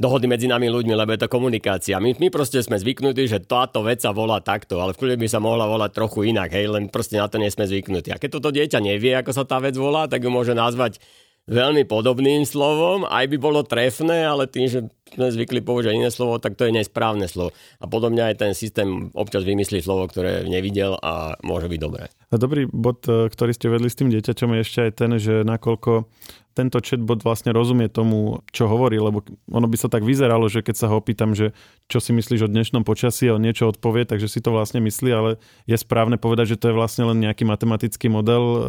dohody 0.00 0.26
medzi 0.26 0.48
nami 0.48 0.72
ľuďmi, 0.72 0.96
lebo 0.96 1.12
je 1.12 1.20
to 1.22 1.28
komunikácia. 1.28 2.00
My, 2.00 2.16
my 2.16 2.28
proste 2.32 2.64
sme 2.64 2.80
zvyknutí, 2.80 3.28
že 3.28 3.44
táto 3.44 3.84
vec 3.84 4.00
sa 4.00 4.10
volá 4.16 4.40
takto, 4.40 4.80
ale 4.80 4.96
v 4.96 5.00
kľude 5.04 5.16
by 5.20 5.28
sa 5.28 5.44
mohla 5.44 5.68
volať 5.68 5.92
trochu 5.92 6.32
inak, 6.32 6.50
hej, 6.50 6.72
len 6.72 6.88
proste 6.90 7.20
na 7.20 7.28
to 7.30 7.38
nie 7.38 7.52
sme 7.52 7.68
zvyknutí. 7.68 8.10
A 8.10 8.18
keď 8.18 8.40
toto 8.40 8.48
dieťa 8.48 8.80
nevie, 8.82 9.14
ako 9.14 9.30
sa 9.30 9.44
tá 9.46 9.62
vec 9.62 9.76
volá, 9.78 10.10
tak 10.10 10.24
ju 10.24 10.32
môže 10.32 10.56
nazvať 10.56 10.98
veľmi 11.44 11.84
podobným 11.84 12.48
slovom, 12.48 13.04
aj 13.04 13.28
by 13.28 13.36
bolo 13.36 13.60
trefné, 13.64 14.24
ale 14.24 14.48
tým, 14.48 14.66
že 14.68 14.80
sme 15.12 15.28
zvykli 15.30 15.60
použiť 15.60 15.92
iné 15.92 16.08
slovo, 16.08 16.40
tak 16.40 16.56
to 16.56 16.64
je 16.66 16.72
nesprávne 16.72 17.28
slovo. 17.28 17.52
A 17.78 17.84
podobne 17.84 18.24
aj 18.24 18.40
ten 18.40 18.52
systém 18.56 19.12
občas 19.12 19.44
vymyslí 19.44 19.84
slovo, 19.84 20.08
ktoré 20.08 20.48
nevidel 20.48 20.96
a 20.98 21.36
môže 21.44 21.68
byť 21.68 21.80
dobré. 21.80 22.08
A 22.32 22.34
dobrý 22.40 22.66
bod, 22.66 23.04
e, 23.06 23.28
ktorý 23.28 23.52
ste 23.52 23.68
vedli 23.70 23.92
s 23.92 23.98
tým 24.00 24.08
dieťaťom 24.10 24.50
je 24.56 24.60
ešte 24.64 24.80
aj 24.88 24.92
ten, 24.96 25.10
že 25.20 25.44
nakoľko 25.44 26.08
tento 26.54 26.78
chatbot 26.78 27.26
vlastne 27.26 27.50
rozumie 27.50 27.90
tomu, 27.90 28.40
čo 28.54 28.70
hovorí, 28.70 28.96
lebo 28.96 29.26
ono 29.50 29.66
by 29.66 29.74
sa 29.74 29.90
tak 29.90 30.06
vyzeralo, 30.06 30.46
že 30.46 30.62
keď 30.62 30.74
sa 30.78 30.86
ho 30.86 31.02
opýtam, 31.02 31.34
že 31.34 31.50
čo 31.90 31.98
si 31.98 32.14
myslíš 32.14 32.46
o 32.46 32.48
dnešnom 32.48 32.86
počasí, 32.86 33.26
on 33.26 33.42
niečo 33.42 33.74
odpovie, 33.74 34.06
takže 34.06 34.30
si 34.30 34.38
to 34.38 34.54
vlastne 34.54 34.78
myslí, 34.86 35.10
ale 35.10 35.30
je 35.66 35.74
správne 35.74 36.14
povedať, 36.14 36.54
že 36.54 36.60
to 36.62 36.70
je 36.70 36.78
vlastne 36.78 37.10
len 37.10 37.18
nejaký 37.26 37.42
matematický 37.42 38.06
model, 38.06 38.42
e, 38.42 38.60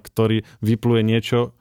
ktorý 0.00 0.48
vypluje 0.64 1.04
niečo, 1.04 1.52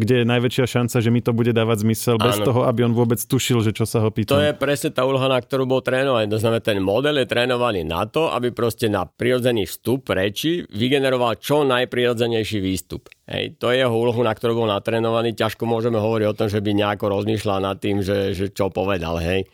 kde 0.00 0.24
je 0.24 0.24
najväčšia 0.24 0.64
šanca, 0.64 0.96
že 1.04 1.10
mi 1.12 1.20
to 1.20 1.36
bude 1.36 1.52
dávať 1.52 1.84
zmysel 1.84 2.16
bez 2.16 2.40
Áno. 2.40 2.48
toho, 2.48 2.60
aby 2.64 2.88
on 2.88 2.96
vôbec 2.96 3.20
tušil, 3.20 3.60
že 3.60 3.76
čo 3.76 3.84
sa 3.84 4.00
ho 4.00 4.08
pýta. 4.08 4.32
To 4.32 4.40
je 4.40 4.56
presne 4.56 4.88
tá 4.88 5.04
úloha, 5.04 5.28
na 5.28 5.36
ktorú 5.36 5.68
bol 5.68 5.84
trénovaný. 5.84 6.32
To 6.32 6.40
znamená, 6.40 6.64
ten 6.64 6.80
model 6.80 7.20
je 7.20 7.28
trénovaný 7.28 7.84
na 7.84 8.08
to, 8.08 8.32
aby 8.32 8.48
proste 8.56 8.88
na 8.88 9.04
prirodzený 9.04 9.68
vstup 9.68 10.08
reči 10.08 10.64
vygeneroval 10.72 11.36
čo 11.36 11.68
najprirodzenejší 11.68 12.58
výstup. 12.64 13.12
Hej, 13.28 13.60
to 13.60 13.68
je 13.70 13.84
jeho 13.84 13.92
úlohu, 13.92 14.24
na 14.24 14.32
ktorú 14.32 14.64
bol 14.64 14.68
natrénovaný. 14.72 15.36
Ťažko 15.36 15.68
môžeme 15.68 16.00
hovoriť 16.00 16.26
o 16.26 16.36
tom, 16.36 16.48
že 16.48 16.64
by 16.64 16.70
nejako 16.72 17.04
rozmýšľal 17.20 17.60
nad 17.60 17.76
tým, 17.76 18.00
že, 18.00 18.32
že 18.32 18.50
čo 18.50 18.72
povedal. 18.72 19.20
Hej. 19.20 19.46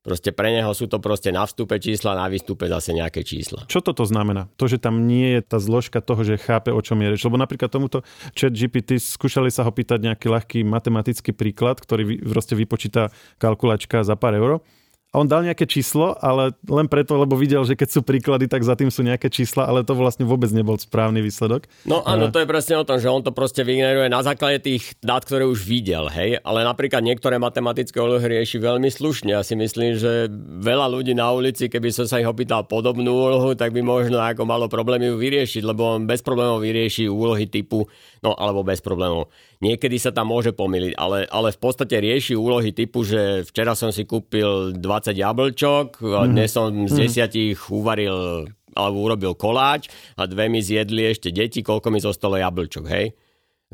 Proste 0.00 0.32
pre 0.32 0.48
neho 0.48 0.72
sú 0.72 0.88
to 0.88 0.96
proste 0.96 1.28
na 1.28 1.44
vstupe 1.44 1.76
čísla, 1.76 2.16
na 2.16 2.24
výstupe 2.32 2.64
zase 2.64 2.96
nejaké 2.96 3.20
čísla. 3.20 3.68
Čo 3.68 3.84
toto 3.84 4.08
znamená? 4.08 4.48
To, 4.56 4.64
že 4.64 4.80
tam 4.80 5.04
nie 5.04 5.36
je 5.36 5.40
tá 5.44 5.60
zložka 5.60 6.00
toho, 6.00 6.24
že 6.24 6.40
chápe, 6.40 6.72
o 6.72 6.80
čom 6.80 6.96
je 7.04 7.12
reč. 7.12 7.20
Lebo 7.20 7.36
napríklad 7.36 7.68
tomuto 7.68 8.00
chat 8.32 8.56
GPT 8.56 8.96
skúšali 8.96 9.52
sa 9.52 9.60
ho 9.60 9.68
pýtať 9.68 10.00
nejaký 10.08 10.26
ľahký 10.32 10.58
matematický 10.64 11.36
príklad, 11.36 11.84
ktorý 11.84 12.16
proste 12.24 12.56
vypočíta 12.56 13.12
kalkulačka 13.36 14.00
za 14.00 14.16
pár 14.16 14.40
euro 14.40 14.64
a 15.10 15.18
on 15.18 15.26
dal 15.26 15.42
nejaké 15.42 15.66
číslo, 15.66 16.14
ale 16.22 16.54
len 16.70 16.86
preto, 16.86 17.18
lebo 17.18 17.34
videl, 17.34 17.66
že 17.66 17.74
keď 17.74 17.88
sú 17.90 18.00
príklady, 18.06 18.46
tak 18.46 18.62
za 18.62 18.78
tým 18.78 18.94
sú 18.94 19.02
nejaké 19.02 19.26
čísla, 19.26 19.66
ale 19.66 19.82
to 19.82 19.98
vlastne 19.98 20.22
vôbec 20.22 20.46
nebol 20.54 20.78
správny 20.78 21.18
výsledok. 21.18 21.66
No 21.82 22.06
áno, 22.06 22.30
to 22.30 22.38
je 22.38 22.46
presne 22.46 22.78
o 22.78 22.86
tom, 22.86 23.02
že 23.02 23.10
on 23.10 23.18
to 23.18 23.34
proste 23.34 23.66
vygeneruje 23.66 24.06
na 24.06 24.22
základe 24.22 24.62
tých 24.62 24.94
dát, 25.02 25.26
ktoré 25.26 25.50
už 25.50 25.66
videl, 25.66 26.06
hej, 26.06 26.38
ale 26.46 26.62
napríklad 26.62 27.02
niektoré 27.02 27.42
matematické 27.42 27.98
úlohy 27.98 28.38
rieši 28.38 28.62
veľmi 28.62 28.86
slušne. 28.86 29.34
Ja 29.34 29.42
si 29.42 29.58
myslím, 29.58 29.98
že 29.98 30.30
veľa 30.62 30.86
ľudí 30.86 31.18
na 31.18 31.34
ulici, 31.34 31.66
keby 31.66 31.90
som 31.90 32.06
sa 32.06 32.22
ich 32.22 32.30
opýtal 32.30 32.70
podobnú 32.70 33.10
úlohu, 33.10 33.58
tak 33.58 33.74
by 33.74 33.82
možno 33.82 34.22
ako 34.22 34.46
malo 34.46 34.70
problémy 34.70 35.10
ju 35.10 35.18
vyriešiť, 35.18 35.66
lebo 35.66 35.90
on 35.90 36.06
bez 36.06 36.22
problémov 36.22 36.62
vyrieši 36.62 37.10
úlohy 37.10 37.50
typu, 37.50 37.82
no 38.22 38.38
alebo 38.38 38.62
bez 38.62 38.78
problémov 38.78 39.26
Niekedy 39.60 40.00
sa 40.00 40.08
tam 40.08 40.32
môže 40.32 40.56
pomýliť, 40.56 40.96
ale, 40.96 41.28
ale 41.28 41.52
v 41.52 41.60
podstate 41.60 42.00
rieši 42.00 42.32
úlohy 42.32 42.72
typu, 42.72 43.04
že 43.04 43.44
včera 43.44 43.76
som 43.76 43.92
si 43.92 44.08
kúpil 44.08 44.72
20 44.80 45.12
jablčok, 45.12 46.00
a 46.00 46.24
mhm. 46.24 46.30
dnes 46.32 46.48
som 46.48 46.72
z 46.88 46.96
mhm. 46.96 47.00
desiatich 47.04 47.60
uvaril 47.68 48.48
alebo 48.70 49.02
urobil 49.02 49.34
koláč 49.34 49.90
a 50.14 50.30
dve 50.30 50.46
mi 50.46 50.62
zjedli 50.62 51.10
ešte 51.10 51.34
deti, 51.34 51.60
koľko 51.60 51.90
mi 51.90 51.98
zostalo 51.98 52.38
jablčok, 52.38 52.84
hej? 52.86 53.12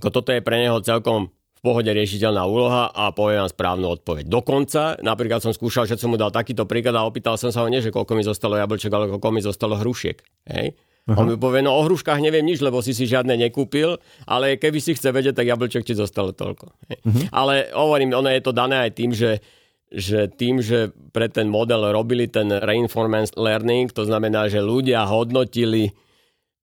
Ako 0.01 0.09
toto 0.09 0.33
je 0.33 0.41
pre 0.41 0.61
neho 0.61 0.81
celkom 0.81 1.29
v 1.57 1.61
pohode 1.65 1.89
riešiteľná 1.89 2.45
úloha 2.45 2.93
a 2.93 3.13
povie 3.17 3.41
vám 3.41 3.49
správnu 3.49 3.89
odpoveď. 3.97 4.29
Dokonca, 4.29 5.01
napríklad 5.01 5.41
som 5.41 5.57
skúšal, 5.57 5.89
že 5.89 5.97
som 5.97 6.13
mu 6.13 6.21
dal 6.21 6.29
takýto 6.29 6.69
príklad 6.69 6.97
a 6.97 7.09
opýtal 7.09 7.41
som 7.41 7.49
sa 7.49 7.65
ho 7.65 7.69
nie, 7.69 7.81
že 7.81 7.93
koľko 7.93 8.13
mi 8.13 8.25
zostalo 8.25 8.61
jablčok, 8.61 8.93
ale 8.93 9.09
koľko 9.09 9.29
mi 9.33 9.41
zostalo 9.41 9.77
hrušiek. 9.81 10.21
Hej? 10.53 10.77
Aha. 11.07 11.23
On 11.23 11.31
mi 11.31 11.39
povie, 11.39 11.63
no 11.63 11.71
o 11.71 11.87
hruškách 11.87 12.19
neviem 12.19 12.43
nič, 12.43 12.59
lebo 12.59 12.83
si 12.83 12.91
si 12.91 13.07
žiadne 13.07 13.39
nekúpil, 13.39 13.95
ale 14.27 14.59
keby 14.59 14.83
si 14.83 14.99
chce 14.99 15.15
vedieť, 15.15 15.39
tak 15.39 15.47
jablček 15.47 15.87
ti 15.87 15.95
zostalo 15.95 16.35
toľko. 16.35 16.67
Uh-huh. 16.67 17.25
Ale 17.31 17.71
hovorím, 17.71 18.11
ono 18.11 18.27
je 18.27 18.43
to 18.43 18.51
dané 18.51 18.91
aj 18.91 18.91
tým, 18.95 19.15
že 19.15 19.39
že 19.87 20.27
tým, 20.27 20.59
že 20.59 20.91
pre 21.15 21.31
ten 21.31 21.47
model 21.47 21.95
robili 21.95 22.27
ten 22.27 22.51
reinforcement 22.51 23.39
learning, 23.39 23.87
to 23.95 24.03
znamená, 24.03 24.51
že 24.51 24.59
ľudia 24.59 25.07
hodnotili 25.07 25.95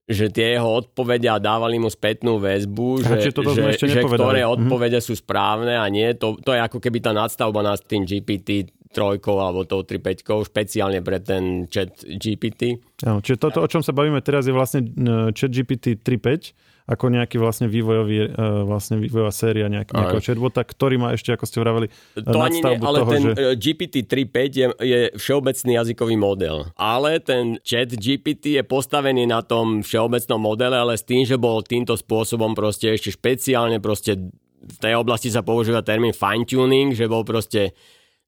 že 0.03 0.27
tie 0.27 0.59
jeho 0.59 0.83
odpovede 0.83 1.31
a 1.31 1.39
dávali 1.39 1.79
mu 1.79 1.87
spätnú 1.87 2.35
väzbu, 2.35 3.07
že, 3.07 3.31
že, 3.31 3.87
že 3.87 4.01
ktoré 4.03 4.43
mhm. 4.43 4.51
odpovede 4.51 4.99
uh-huh. 4.99 5.07
sú 5.07 5.15
správne 5.15 5.79
a 5.79 5.87
nie. 5.87 6.11
To, 6.19 6.35
to 6.43 6.51
je 6.51 6.59
ako 6.59 6.83
keby 6.83 6.99
tá 6.99 7.15
nadstavba 7.15 7.63
nad 7.63 7.79
tým 7.79 8.03
GPT 8.03 8.67
trojkou 8.93 9.41
alebo 9.41 9.65
tou 9.65 9.81
3.5 9.81 10.45
špeciálne 10.45 11.01
pre 11.01 11.17
ten 11.17 11.65
chat 11.65 12.05
GPT. 12.05 12.77
Áno, 13.01 13.19
čiže 13.25 13.41
toto, 13.41 13.65
o 13.65 13.67
čom 13.67 13.81
sa 13.81 13.91
bavíme 13.91 14.21
teraz, 14.21 14.45
je 14.45 14.53
vlastne 14.53 14.85
e, 14.85 15.33
chat 15.33 15.49
GPT 15.49 15.97
3.5 15.99 16.73
ako 16.83 17.15
nejaký 17.15 17.39
vlastne 17.39 17.71
vývojový, 17.71 18.27
e, 18.27 18.45
vlastne 18.67 18.99
vývojová 18.99 19.31
séria 19.31 19.71
nejaký, 19.71 19.95
nejakého 19.95 20.23
chatbota, 20.23 20.67
ktorý 20.67 20.99
má 20.99 21.15
ešte, 21.15 21.31
ako 21.31 21.45
ste 21.47 21.57
vraveli, 21.63 21.87
to 22.19 22.39
ani 22.43 22.59
nie, 22.59 22.75
ale 22.83 22.99
toho, 22.99 23.11
ten 23.11 23.21
že... 23.23 23.31
E, 23.39 23.43
GPT 23.55 23.95
3.5 24.03 24.51
je, 24.51 24.67
je 24.83 24.99
všeobecný 25.15 25.71
jazykový 25.79 26.15
model. 26.19 26.67
Ale 26.75 27.23
ten 27.23 27.55
chat 27.63 27.87
GPT 27.87 28.59
je 28.59 28.63
postavený 28.67 29.23
na 29.31 29.39
tom 29.39 29.79
všeobecnom 29.79 30.39
modele, 30.39 30.75
ale 30.75 30.99
s 30.99 31.07
tým, 31.07 31.23
že 31.23 31.39
bol 31.39 31.63
týmto 31.63 31.95
spôsobom 31.95 32.51
proste 32.51 32.91
ešte 32.91 33.15
špeciálne 33.15 33.79
proste 33.79 34.19
v 34.63 34.77
tej 34.79 34.95
oblasti 34.95 35.27
sa 35.27 35.43
používa 35.43 35.83
termín 35.83 36.15
fine-tuning, 36.15 36.95
že 36.95 37.11
bol 37.11 37.27
proste 37.27 37.75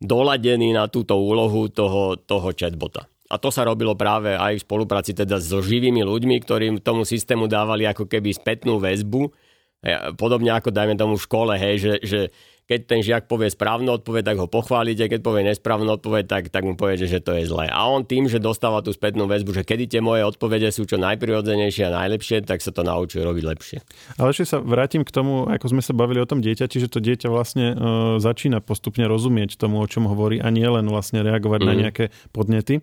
doladený 0.01 0.75
na 0.75 0.91
túto 0.91 1.15
úlohu 1.15 1.71
toho, 1.71 2.19
toho 2.19 2.51
chatbota. 2.51 3.07
A 3.25 3.41
to 3.41 3.49
sa 3.49 3.65
robilo 3.65 3.97
práve 3.97 4.37
aj 4.37 4.61
v 4.61 4.65
spolupráci 4.65 5.17
teda 5.17 5.41
so 5.41 5.57
živými 5.57 6.05
ľuďmi, 6.05 6.35
ktorým 6.45 6.73
tomu 6.83 7.07
systému 7.07 7.49
dávali 7.49 7.89
ako 7.89 8.05
keby 8.05 8.35
spätnú 8.35 8.77
väzbu. 8.77 9.33
Podobne 10.17 10.53
ako 10.53 10.69
dajme 10.69 10.93
tomu 10.93 11.17
v 11.17 11.25
škole, 11.25 11.53
hej, 11.57 11.75
že, 11.81 11.93
že 12.05 12.21
keď 12.65 12.79
ten 12.89 12.99
žiak 13.05 13.29
povie 13.29 13.53
správnu 13.53 14.01
odpoveď, 14.01 14.33
tak 14.33 14.37
ho 14.41 14.49
pochválite, 14.49 15.05
keď 15.05 15.21
povie 15.21 15.45
nesprávnu 15.45 16.01
odpoveď, 16.01 16.25
tak, 16.25 16.43
tak 16.49 16.65
mu 16.65 16.73
povie, 16.73 16.97
že 16.97 17.21
to 17.21 17.37
je 17.37 17.45
zlé. 17.45 17.69
A 17.69 17.85
on 17.85 18.01
tým, 18.01 18.25
že 18.25 18.41
dostáva 18.41 18.81
tú 18.81 18.89
spätnú 18.89 19.29
väzbu, 19.29 19.53
že 19.53 19.61
kedy 19.61 19.85
tie 19.85 20.01
moje 20.01 20.25
odpovede 20.25 20.73
sú 20.73 20.89
čo 20.89 20.97
najprirodzenejšie 20.97 21.85
a 21.85 21.95
najlepšie, 22.05 22.41
tak 22.41 22.65
sa 22.65 22.73
to 22.73 22.81
naučí 22.81 23.21
robiť 23.21 23.43
lepšie. 23.45 23.77
Ale 24.17 24.33
ešte 24.33 24.49
sa 24.49 24.57
vrátim 24.57 25.05
k 25.05 25.13
tomu, 25.13 25.45
ako 25.45 25.77
sme 25.77 25.81
sa 25.85 25.93
bavili 25.93 26.17
o 26.17 26.29
tom 26.29 26.41
dieťati, 26.41 26.81
že 26.81 26.89
to 26.89 26.97
dieťa 26.97 27.29
vlastne 27.29 27.65
e, 27.71 27.75
začína 28.17 28.65
postupne 28.65 29.05
rozumieť 29.05 29.61
tomu, 29.61 29.77
o 29.77 29.85
čom 29.85 30.09
hovorí 30.09 30.41
a 30.41 30.49
nie 30.49 30.65
len 30.65 30.89
vlastne 30.89 31.21
reagovať 31.21 31.59
mm. 31.61 31.67
na 31.69 31.73
mhm. 31.73 31.79
nejaké 31.85 32.05
podnety. 32.33 32.81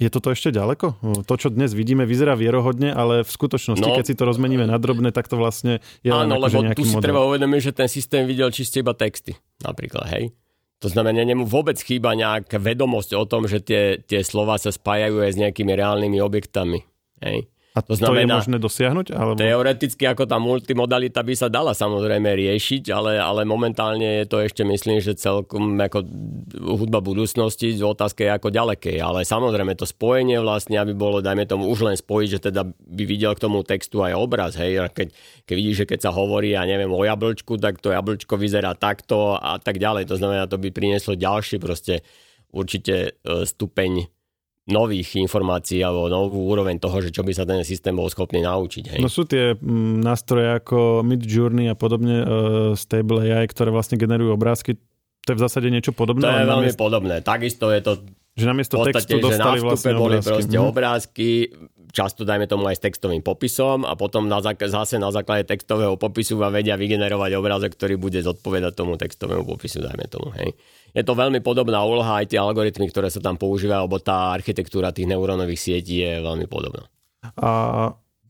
Je 0.00 0.08
toto 0.08 0.32
ešte 0.32 0.48
ďaleko? 0.48 0.96
To, 1.28 1.34
čo 1.36 1.52
dnes 1.52 1.76
vidíme, 1.76 2.08
vyzerá 2.08 2.32
vierohodne, 2.32 2.88
ale 2.88 3.20
v 3.20 3.28
skutočnosti, 3.28 3.84
no, 3.84 3.92
keď 4.00 4.04
si 4.08 4.16
to 4.16 4.24
rozmeníme 4.24 4.64
na 4.64 4.80
drobné, 4.80 5.12
tak 5.12 5.28
to 5.28 5.36
vlastne 5.36 5.84
je 6.00 6.08
áno, 6.08 6.40
len 6.40 6.40
akože 6.40 6.56
lebo 6.56 6.72
tu 6.72 6.84
si 6.88 6.96
model. 6.96 7.04
treba 7.04 7.20
uvedomiť, 7.28 7.60
že 7.60 7.72
ten 7.76 7.88
systém 7.92 8.24
videl 8.24 8.48
čiste 8.48 8.80
iba 8.80 8.96
texty, 8.96 9.36
napríklad, 9.60 10.08
hej? 10.16 10.32
To 10.80 10.88
znamená, 10.88 11.20
nemu 11.28 11.44
vôbec 11.44 11.76
chýba 11.76 12.16
nejaká 12.16 12.56
vedomosť 12.56 13.12
o 13.12 13.28
tom, 13.28 13.44
že 13.44 13.60
tie, 13.60 14.00
tie 14.00 14.24
slova 14.24 14.56
sa 14.56 14.72
spájajú 14.72 15.20
aj 15.20 15.36
s 15.36 15.40
nejakými 15.44 15.76
reálnymi 15.76 16.16
objektami. 16.24 16.80
Hej? 17.20 17.52
A 17.70 17.86
to, 17.86 17.94
to 17.94 18.02
znamená, 18.02 18.26
je 18.26 18.38
možné 18.42 18.56
dosiahnuť? 18.58 19.06
Alebo... 19.14 19.38
Teoreticky 19.38 20.02
ako 20.10 20.26
tá 20.26 20.42
multimodalita 20.42 21.22
by 21.22 21.34
sa 21.38 21.46
dala 21.46 21.70
samozrejme 21.70 22.26
riešiť, 22.26 22.90
ale, 22.90 23.14
ale 23.14 23.46
momentálne 23.46 24.22
je 24.22 24.26
to 24.26 24.42
ešte 24.42 24.66
myslím, 24.66 24.98
že 24.98 25.14
celkom 25.14 25.78
ako 25.78 26.02
hudba 26.58 26.98
budúcnosti, 26.98 27.78
otázka 27.78 28.26
je 28.26 28.30
ako 28.34 28.50
ďalekej, 28.50 28.98
ale 28.98 29.22
samozrejme 29.22 29.78
to 29.78 29.86
spojenie 29.86 30.42
vlastne, 30.42 30.82
aby 30.82 30.98
bolo, 30.98 31.22
dajme 31.22 31.46
tomu, 31.46 31.70
už 31.70 31.86
len 31.86 31.94
spojiť, 31.94 32.28
že 32.28 32.40
teda 32.50 32.66
by 32.74 33.04
videl 33.06 33.38
k 33.38 33.42
tomu 33.46 33.62
textu 33.62 34.02
aj 34.02 34.18
obraz, 34.18 34.58
hej, 34.58 34.90
keď, 34.90 35.14
keď 35.46 35.54
vidíš, 35.54 35.76
že 35.86 35.88
keď 35.94 35.98
sa 36.04 36.10
hovorí, 36.10 36.58
ja 36.58 36.66
neviem, 36.66 36.90
o 36.90 37.06
jablčku, 37.06 37.54
tak 37.54 37.78
to 37.78 37.94
jablčko 37.94 38.34
vyzerá 38.34 38.74
takto 38.74 39.38
a 39.38 39.62
tak 39.62 39.78
ďalej, 39.78 40.10
to 40.10 40.18
znamená, 40.18 40.50
to 40.50 40.58
by 40.58 40.74
prinieslo 40.74 41.14
ďalší 41.14 41.62
proste 41.62 42.02
určite 42.50 43.14
e, 43.22 43.46
stupeň 43.46 44.19
nových 44.70 45.18
informácií 45.18 45.82
alebo 45.82 46.06
novú 46.08 46.46
úroveň 46.48 46.78
toho, 46.78 47.02
že 47.02 47.10
čo 47.10 47.26
by 47.26 47.32
sa 47.34 47.44
ten 47.44 47.60
systém 47.66 47.92
bol 47.92 48.08
schopný 48.08 48.42
naučiť. 48.42 48.96
Hej. 48.96 49.00
No 49.02 49.10
sú 49.10 49.26
tie 49.26 49.58
mm, 49.58 50.00
nástroje 50.00 50.56
ako 50.56 51.02
Mid 51.02 51.22
Journey 51.26 51.68
a 51.68 51.76
podobne, 51.76 52.22
uh, 52.22 52.26
Stable 52.78 53.26
AI, 53.26 53.46
ktoré 53.50 53.74
vlastne 53.74 53.98
generujú 53.98 54.34
obrázky. 54.34 54.78
To 55.26 55.34
je 55.34 55.36
v 55.36 55.42
zásade 55.42 55.68
niečo 55.68 55.92
podobné. 55.92 56.24
To 56.24 56.32
je 56.32 56.48
veľmi 56.48 56.70
namiesto... 56.72 56.80
podobné. 56.80 57.14
Takisto 57.20 57.68
je 57.68 57.80
to 57.84 57.92
že 58.40 58.46
namiesto 58.46 58.78
v 58.78 58.88
podstate, 58.88 59.04
textu 59.04 59.16
dostali 59.20 59.58
že 59.58 59.62
na 59.62 59.68
vlastne 59.68 59.92
boli 59.98 60.16
obrázky. 60.16 60.30
proste 60.32 60.56
mm. 60.56 60.70
obrázky, 60.70 61.28
často 61.90 62.22
dajme 62.26 62.46
tomu 62.46 62.66
aj 62.70 62.78
s 62.78 62.84
textovým 62.86 63.22
popisom 63.22 63.82
a 63.84 63.94
potom 63.98 64.30
na 64.30 64.38
zase 64.42 64.96
na 64.96 65.10
základe 65.10 65.46
textového 65.46 65.98
popisu 65.98 66.38
vám 66.38 66.54
vedia 66.54 66.78
vygenerovať 66.78 67.30
obrázok, 67.36 67.74
ktorý 67.74 67.98
bude 67.98 68.22
zodpovedať 68.22 68.72
tomu 68.78 68.94
textovému 68.94 69.44
popisu, 69.44 69.82
dajme 69.82 70.06
tomu. 70.06 70.30
Hej 70.38 70.54
je 70.94 71.02
to 71.06 71.14
veľmi 71.14 71.38
podobná 71.42 71.82
úloha, 71.86 72.22
aj 72.22 72.34
tie 72.34 72.38
algoritmy, 72.42 72.90
ktoré 72.90 73.08
sa 73.10 73.22
tam 73.22 73.38
používajú, 73.38 73.86
alebo 73.86 74.02
tá 74.02 74.34
architektúra 74.34 74.90
tých 74.90 75.06
neurónových 75.06 75.60
sietí 75.60 76.02
je 76.02 76.18
veľmi 76.18 76.50
podobná. 76.50 76.86
A 77.38 77.50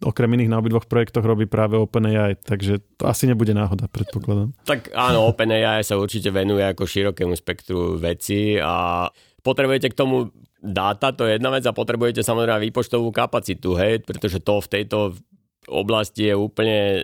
okrem 0.04 0.32
iných 0.36 0.52
na 0.52 0.60
obidvoch 0.60 0.84
projektoch 0.84 1.24
robí 1.24 1.48
práve 1.48 1.80
OpenAI, 1.80 2.36
takže 2.40 2.84
to 3.00 3.08
asi 3.08 3.28
nebude 3.28 3.52
náhoda, 3.56 3.88
predpokladám. 3.88 4.52
Tak 4.68 4.92
áno, 4.92 5.28
OpenAI 5.32 5.80
sa 5.84 5.96
určite 5.96 6.28
venuje 6.28 6.64
ako 6.64 6.84
širokému 6.84 7.32
spektru 7.36 7.96
veci 7.96 8.60
a 8.60 9.08
potrebujete 9.40 9.92
k 9.92 9.98
tomu 9.98 10.28
dáta, 10.60 11.12
to 11.12 11.24
je 11.24 11.40
jedna 11.40 11.50
vec 11.50 11.64
a 11.64 11.72
potrebujete 11.72 12.20
samozrejme 12.20 12.70
výpočtovú 12.70 13.08
kapacitu, 13.10 13.74
hej, 13.80 14.04
pretože 14.04 14.40
to 14.44 14.60
v 14.60 14.68
tejto 14.68 14.98
oblasti 15.68 16.32
je 16.32 16.34
úplne 16.34 16.78
e, 16.78 17.00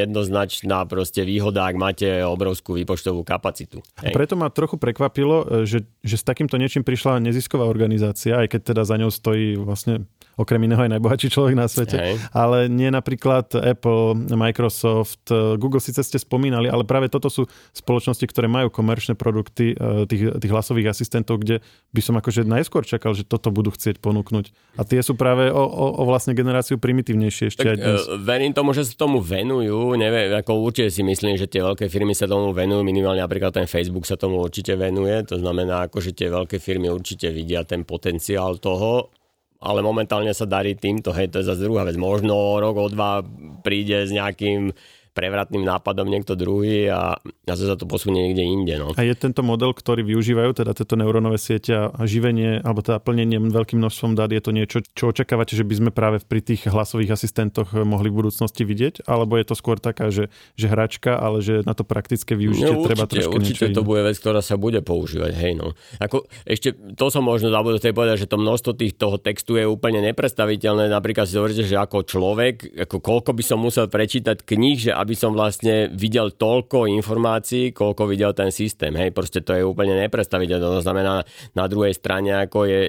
jednoznačná 0.00 0.88
proste 0.88 1.22
výhoda, 1.22 1.68
ak 1.68 1.76
máte 1.76 2.08
obrovskú 2.24 2.74
výpočtovú 2.74 3.22
kapacitu. 3.22 3.84
Hej. 4.00 4.12
A 4.12 4.16
preto 4.16 4.34
ma 4.34 4.48
trochu 4.48 4.80
prekvapilo, 4.80 5.44
e, 5.44 5.68
že, 5.68 5.84
že 6.00 6.16
s 6.16 6.24
takýmto 6.24 6.56
niečím 6.56 6.82
prišla 6.82 7.20
nezisková 7.20 7.68
organizácia, 7.68 8.40
aj 8.40 8.56
keď 8.56 8.60
teda 8.74 8.82
za 8.88 8.96
ňou 8.96 9.12
stojí 9.12 9.60
vlastne 9.60 10.08
okrem 10.38 10.62
iného 10.70 10.78
aj 10.78 10.94
najbohatší 10.94 11.28
človek 11.34 11.54
na 11.58 11.66
svete, 11.66 11.98
Hej. 11.98 12.14
ale 12.30 12.70
nie 12.70 12.88
napríklad 12.94 13.50
Apple, 13.58 14.14
Microsoft, 14.38 15.26
Google 15.58 15.82
síce 15.82 16.00
ste 16.06 16.16
spomínali, 16.16 16.70
ale 16.70 16.86
práve 16.86 17.10
toto 17.10 17.26
sú 17.26 17.50
spoločnosti, 17.74 18.22
ktoré 18.30 18.46
majú 18.46 18.70
komerčné 18.70 19.18
produkty 19.18 19.74
e, 19.74 20.06
tých, 20.06 20.38
tých 20.38 20.52
hlasových 20.54 20.94
asistentov, 20.94 21.42
kde 21.42 21.58
by 21.90 22.00
som 22.00 22.14
akože 22.14 22.46
najskôr 22.46 22.86
čakal, 22.86 23.18
že 23.18 23.26
toto 23.26 23.50
budú 23.50 23.74
chcieť 23.74 23.98
ponúknuť. 23.98 24.78
A 24.78 24.86
tie 24.86 25.02
sú 25.02 25.18
práve 25.18 25.50
o, 25.50 25.58
o, 25.58 25.86
o 25.98 26.02
vlastne 26.06 26.38
generáciu 26.38 26.78
primitívnejšie 26.78 27.50
ešte 27.50 27.66
tak, 27.66 27.74
aj 27.74 27.76
dnes. 27.76 28.00
E, 28.06 28.22
verím 28.22 28.54
tomu, 28.54 28.70
že 28.70 28.86
sa 28.86 28.94
tomu 28.94 29.18
venujú, 29.18 29.98
neviem, 29.98 30.30
ako 30.38 30.62
určite 30.62 30.94
si 30.94 31.02
myslím, 31.02 31.34
že 31.34 31.50
tie 31.50 31.66
veľké 31.66 31.90
firmy 31.90 32.14
sa 32.14 32.30
tomu 32.30 32.54
venujú, 32.54 32.86
minimálne 32.86 33.20
napríklad 33.20 33.50
ten 33.50 33.66
Facebook 33.66 34.06
sa 34.06 34.14
tomu 34.14 34.38
určite 34.38 34.78
venuje, 34.78 35.18
to 35.26 35.42
znamená, 35.42 35.90
ako, 35.90 35.98
že 35.98 36.14
tie 36.14 36.30
veľké 36.30 36.62
firmy 36.62 36.86
určite 36.86 37.34
vidia 37.34 37.66
ten 37.66 37.82
potenciál 37.82 38.62
toho 38.62 39.10
ale 39.58 39.82
momentálne 39.82 40.30
sa 40.30 40.46
darí 40.46 40.78
týmto, 40.78 41.10
hej, 41.10 41.34
to 41.34 41.42
je 41.42 41.50
zase 41.50 41.66
druhá 41.66 41.82
vec. 41.82 41.98
Možno 41.98 42.62
rok, 42.62 42.78
o 42.78 42.86
dva 42.86 43.26
príde 43.66 44.06
s 44.06 44.14
nejakým 44.14 44.70
prevratným 45.18 45.66
nápadom 45.66 46.06
niekto 46.06 46.38
druhý 46.38 46.86
a 46.86 47.18
zase 47.42 47.66
sa 47.66 47.74
to 47.74 47.90
posunie 47.90 48.30
niekde 48.30 48.46
inde. 48.46 48.74
No. 48.78 48.94
A 48.94 49.02
je 49.02 49.18
tento 49.18 49.42
model, 49.42 49.74
ktorý 49.74 50.06
využívajú, 50.06 50.62
teda 50.62 50.78
tieto 50.78 50.94
neurónové 50.94 51.42
siete 51.42 51.90
a 51.90 52.02
živenie, 52.06 52.62
alebo 52.62 52.86
teda 52.86 53.02
plnenie 53.02 53.42
veľkým 53.50 53.82
množstvom 53.82 54.14
dát, 54.14 54.30
je 54.30 54.38
to 54.38 54.54
niečo, 54.54 54.78
čo 54.94 55.10
očakávate, 55.10 55.58
že 55.58 55.66
by 55.66 55.74
sme 55.74 55.90
práve 55.90 56.22
pri 56.22 56.38
tých 56.38 56.70
hlasových 56.70 57.18
asistentoch 57.18 57.74
mohli 57.74 58.06
v 58.14 58.22
budúcnosti 58.22 58.62
vidieť? 58.62 59.10
Alebo 59.10 59.34
je 59.34 59.46
to 59.50 59.58
skôr 59.58 59.82
taká, 59.82 60.14
že, 60.14 60.30
že 60.54 60.70
hračka, 60.70 61.18
ale 61.18 61.42
že 61.42 61.66
na 61.66 61.74
to 61.74 61.82
praktické 61.82 62.38
využitie 62.38 62.70
no, 62.70 62.86
určite, 62.86 62.88
treba 62.94 63.04
trošku 63.10 63.34
Určite 63.38 63.66
to 63.74 63.82
bude 63.82 64.04
vec, 64.04 64.16
ktorá 64.20 64.44
sa 64.44 64.54
bude 64.54 64.78
používať. 64.84 65.32
Hej, 65.34 65.52
no. 65.58 65.74
Ako, 65.98 66.28
ešte 66.46 66.76
to 66.94 67.08
som 67.08 67.24
možno 67.24 67.50
zabudol 67.50 67.80
povedať, 67.80 68.26
že 68.26 68.30
to 68.30 68.36
množstvo 68.36 68.72
tých, 68.76 68.94
toho 68.94 69.16
textu 69.16 69.56
je 69.56 69.64
úplne 69.64 70.04
nepredstaviteľné. 70.12 70.92
Napríklad 70.92 71.24
si 71.24 71.38
zoberte, 71.38 71.64
že 71.64 71.78
ako 71.78 72.04
človek, 72.04 72.84
ako 72.88 72.96
koľko 73.00 73.30
by 73.32 73.42
som 73.42 73.58
musel 73.58 73.88
prečítať 73.88 74.44
kníh, 74.44 74.90
že 74.90 74.92
aby 74.92 75.07
som 75.14 75.36
vlastne 75.36 75.92
videl 75.94 76.34
toľko 76.34 76.90
informácií, 76.90 77.70
koľko 77.72 78.08
videl 78.08 78.32
ten 78.34 78.50
systém. 78.50 78.92
Hej, 78.96 79.14
proste 79.14 79.44
to 79.44 79.54
je 79.54 79.62
úplne 79.62 79.96
nepredstaviteľné. 79.96 80.64
To 80.64 80.84
znamená, 80.84 81.24
na 81.54 81.64
druhej 81.68 81.94
strane, 81.94 82.34
ako 82.44 82.66
je 82.66 82.80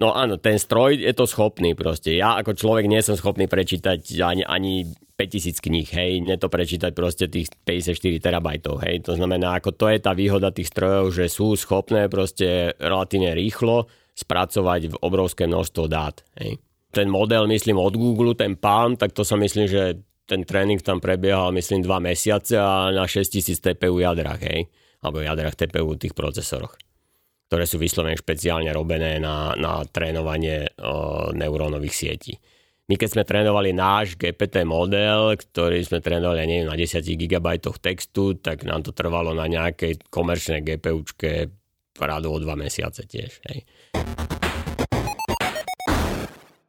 No 0.00 0.10
áno, 0.18 0.34
ten 0.34 0.58
stroj 0.58 0.98
je 0.98 1.14
to 1.14 1.30
schopný 1.30 1.78
proste. 1.78 2.18
Ja 2.18 2.34
ako 2.34 2.58
človek 2.58 2.90
nie 2.90 2.98
som 3.06 3.14
schopný 3.14 3.46
prečítať 3.46 4.02
ani, 4.18 4.42
ani 4.42 4.82
5000 5.14 5.62
kníh, 5.62 5.86
hej, 5.86 6.26
nie 6.26 6.34
to 6.42 6.50
prečítať 6.50 6.90
proste 6.90 7.30
tých 7.30 7.54
54 7.62 8.18
terabajtov, 8.18 8.82
hej. 8.82 9.06
To 9.06 9.14
znamená, 9.14 9.62
ako 9.62 9.70
to 9.78 9.86
je 9.86 10.02
tá 10.02 10.10
výhoda 10.10 10.50
tých 10.50 10.74
strojov, 10.74 11.14
že 11.14 11.30
sú 11.30 11.54
schopné 11.54 12.10
proste 12.10 12.74
relatívne 12.82 13.30
rýchlo 13.30 13.86
spracovať 14.18 14.98
obrovské 14.98 15.46
množstvo 15.46 15.84
dát, 15.86 16.26
hej. 16.42 16.58
Ten 16.90 17.06
model, 17.06 17.46
myslím, 17.46 17.78
od 17.78 17.94
Google, 17.94 18.34
ten 18.34 18.58
Palm, 18.58 18.98
tak 18.98 19.14
to 19.14 19.22
sa 19.22 19.38
myslím, 19.38 19.70
že 19.70 20.02
ten 20.26 20.46
tréning 20.46 20.78
tam 20.80 21.02
prebiehal, 21.02 21.50
myslím, 21.54 21.82
dva 21.82 21.98
mesiace 21.98 22.56
a 22.56 22.88
na 22.94 23.04
6000 23.04 23.58
TPU 23.58 23.98
jadrach, 23.98 24.40
hej? 24.42 24.70
Alebo 25.02 25.20
jadrach 25.20 25.58
TPU 25.58 25.98
tých 25.98 26.14
procesoroch, 26.14 26.78
ktoré 27.50 27.66
sú 27.66 27.76
vyslovene 27.76 28.14
špeciálne 28.14 28.70
robené 28.70 29.18
na, 29.18 29.52
na 29.58 29.82
trénovanie 29.82 30.70
o, 30.78 31.34
neurónových 31.34 31.94
sietí. 31.94 32.34
My 32.90 32.98
keď 32.98 33.08
sme 33.14 33.24
trénovali 33.24 33.70
náš 33.72 34.18
GPT 34.18 34.66
model, 34.66 35.38
ktorý 35.38 35.80
sme 35.86 36.02
trénovali, 36.02 36.44
neviem, 36.44 36.68
na 36.68 36.76
10 36.76 37.02
GB 37.02 37.46
textu, 37.78 38.36
tak 38.38 38.66
nám 38.66 38.82
to 38.82 38.90
trvalo 38.90 39.32
na 39.32 39.46
nejakej 39.46 40.06
komerčnej 40.10 40.66
GPUčke 40.66 41.50
rádu 41.98 42.34
o 42.34 42.38
dva 42.42 42.58
mesiace 42.58 43.06
tiež. 43.06 43.38
Hej. 43.48 43.64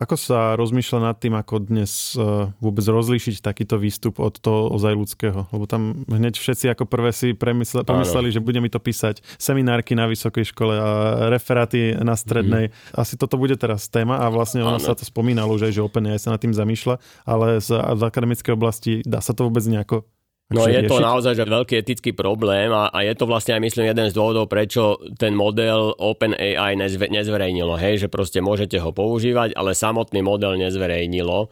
Ako 0.04 0.20
sa 0.20 0.60
rozmýšľa 0.60 1.00
nad 1.00 1.16
tým, 1.16 1.32
ako 1.32 1.64
dnes 1.64 2.20
e, 2.20 2.52
vôbec 2.60 2.84
rozlíšiť 2.84 3.40
takýto 3.40 3.80
výstup 3.80 4.20
od 4.20 4.36
toho 4.36 4.68
ozaj 4.76 5.00
ľudského? 5.00 5.48
Lebo 5.56 5.64
tam 5.64 6.04
hneď 6.12 6.36
všetci 6.36 6.76
ako 6.76 6.84
prvé 6.92 7.16
si 7.16 7.32
premysle, 7.32 7.88
pomysleli, 7.88 8.28
že 8.28 8.44
bude 8.44 8.60
mi 8.60 8.68
to 8.68 8.84
písať 8.84 9.24
seminárky 9.40 9.96
na 9.96 10.12
vysokej 10.12 10.52
škole 10.52 10.76
a 10.76 10.88
referáty 11.32 11.96
na 11.96 12.20
strednej. 12.20 12.68
Mm-hmm. 12.68 13.00
Asi 13.00 13.16
toto 13.16 13.40
bude 13.40 13.56
teraz 13.56 13.88
téma 13.88 14.20
a 14.20 14.28
vlastne 14.28 14.60
ono 14.60 14.76
sa 14.76 14.92
to 14.92 15.08
spomínalo 15.08 15.56
už 15.56 15.72
aj, 15.72 15.80
že 15.80 15.88
OpenAI 15.88 16.20
sa 16.20 16.36
nad 16.36 16.42
tým 16.44 16.52
zamýšľa, 16.52 17.00
ale 17.24 17.64
z, 17.64 17.72
z 17.72 18.02
akademickej 18.04 18.52
oblasti 18.60 19.00
dá 19.08 19.24
sa 19.24 19.32
to 19.32 19.48
vôbec 19.48 19.64
nejako 19.64 20.04
No 20.52 20.68
je 20.68 20.84
to 20.86 21.00
naozaj 21.00 21.40
že 21.40 21.48
veľký 21.48 21.82
etický 21.82 22.12
problém 22.12 22.70
a, 22.70 22.92
a 22.92 23.02
je 23.08 23.16
to 23.16 23.26
vlastne 23.26 23.56
aj 23.58 23.64
myslím 23.64 23.90
jeden 23.90 24.08
z 24.12 24.14
dôvodov, 24.14 24.52
prečo 24.52 25.00
ten 25.16 25.34
model 25.34 25.96
OpenAI 25.96 26.76
nezve, 26.76 27.08
nezverejnilo, 27.10 27.80
hej, 27.80 28.06
že 28.06 28.08
proste 28.12 28.44
môžete 28.44 28.78
ho 28.78 28.92
používať, 28.92 29.56
ale 29.56 29.74
samotný 29.74 30.22
model 30.22 30.60
nezverejnilo. 30.60 31.50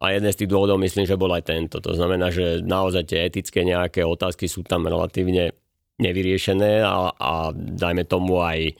A 0.00 0.16
jeden 0.16 0.32
z 0.32 0.38
tých 0.40 0.50
dôvodov 0.50 0.80
myslím, 0.80 1.04
že 1.04 1.20
bol 1.20 1.28
aj 1.36 1.52
tento. 1.52 1.76
To 1.84 1.92
znamená, 1.92 2.32
že 2.32 2.64
naozaj 2.64 3.12
tie 3.12 3.28
etické 3.28 3.60
nejaké 3.68 4.00
otázky 4.00 4.48
sú 4.48 4.64
tam 4.64 4.88
relatívne 4.88 5.52
nevyriešené 6.00 6.80
a, 6.80 7.12
a 7.12 7.32
dajme 7.52 8.08
tomu 8.08 8.40
aj 8.40 8.72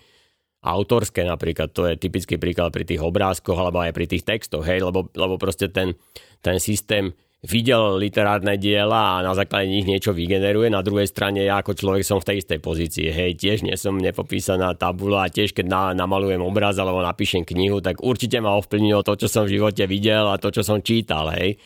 autorské 0.64 1.24
napríklad, 1.24 1.72
to 1.72 1.88
je 1.88 2.00
typický 2.00 2.36
príklad 2.36 2.72
pri 2.72 2.84
tých 2.84 3.00
obrázkoch 3.00 3.56
alebo 3.56 3.80
aj 3.80 3.92
pri 3.96 4.08
tých 4.08 4.24
textoch, 4.24 4.64
hej, 4.64 4.84
lebo, 4.84 5.08
lebo 5.12 5.40
proste 5.40 5.72
ten, 5.72 5.96
ten 6.44 6.60
systém 6.60 7.12
videl 7.40 7.96
literárne 7.96 8.60
diela 8.60 9.16
a 9.16 9.24
na 9.24 9.32
základe 9.32 9.72
nich 9.72 9.88
niečo 9.88 10.12
vygeneruje. 10.12 10.68
Na 10.68 10.84
druhej 10.84 11.08
strane 11.08 11.40
ja 11.48 11.64
ako 11.64 11.72
človek 11.72 12.04
som 12.04 12.20
v 12.20 12.28
tej 12.28 12.36
istej 12.44 12.60
pozícii. 12.60 13.08
Hej, 13.08 13.40
tiež 13.40 13.64
nie 13.64 13.72
som 13.80 13.96
nepopísaná 13.96 14.76
tabula 14.76 15.24
a 15.24 15.32
tiež 15.32 15.56
keď 15.56 15.66
na, 15.66 15.82
namalujem 15.96 16.44
obraz 16.44 16.76
alebo 16.76 17.00
napíšem 17.00 17.48
knihu, 17.48 17.80
tak 17.80 18.04
určite 18.04 18.44
ma 18.44 18.52
ovplyvnilo 18.60 19.00
to, 19.00 19.16
čo 19.16 19.28
som 19.32 19.48
v 19.48 19.56
živote 19.56 19.88
videl 19.88 20.28
a 20.28 20.36
to, 20.36 20.52
čo 20.52 20.60
som 20.60 20.84
čítal. 20.84 21.32
Hej. 21.32 21.56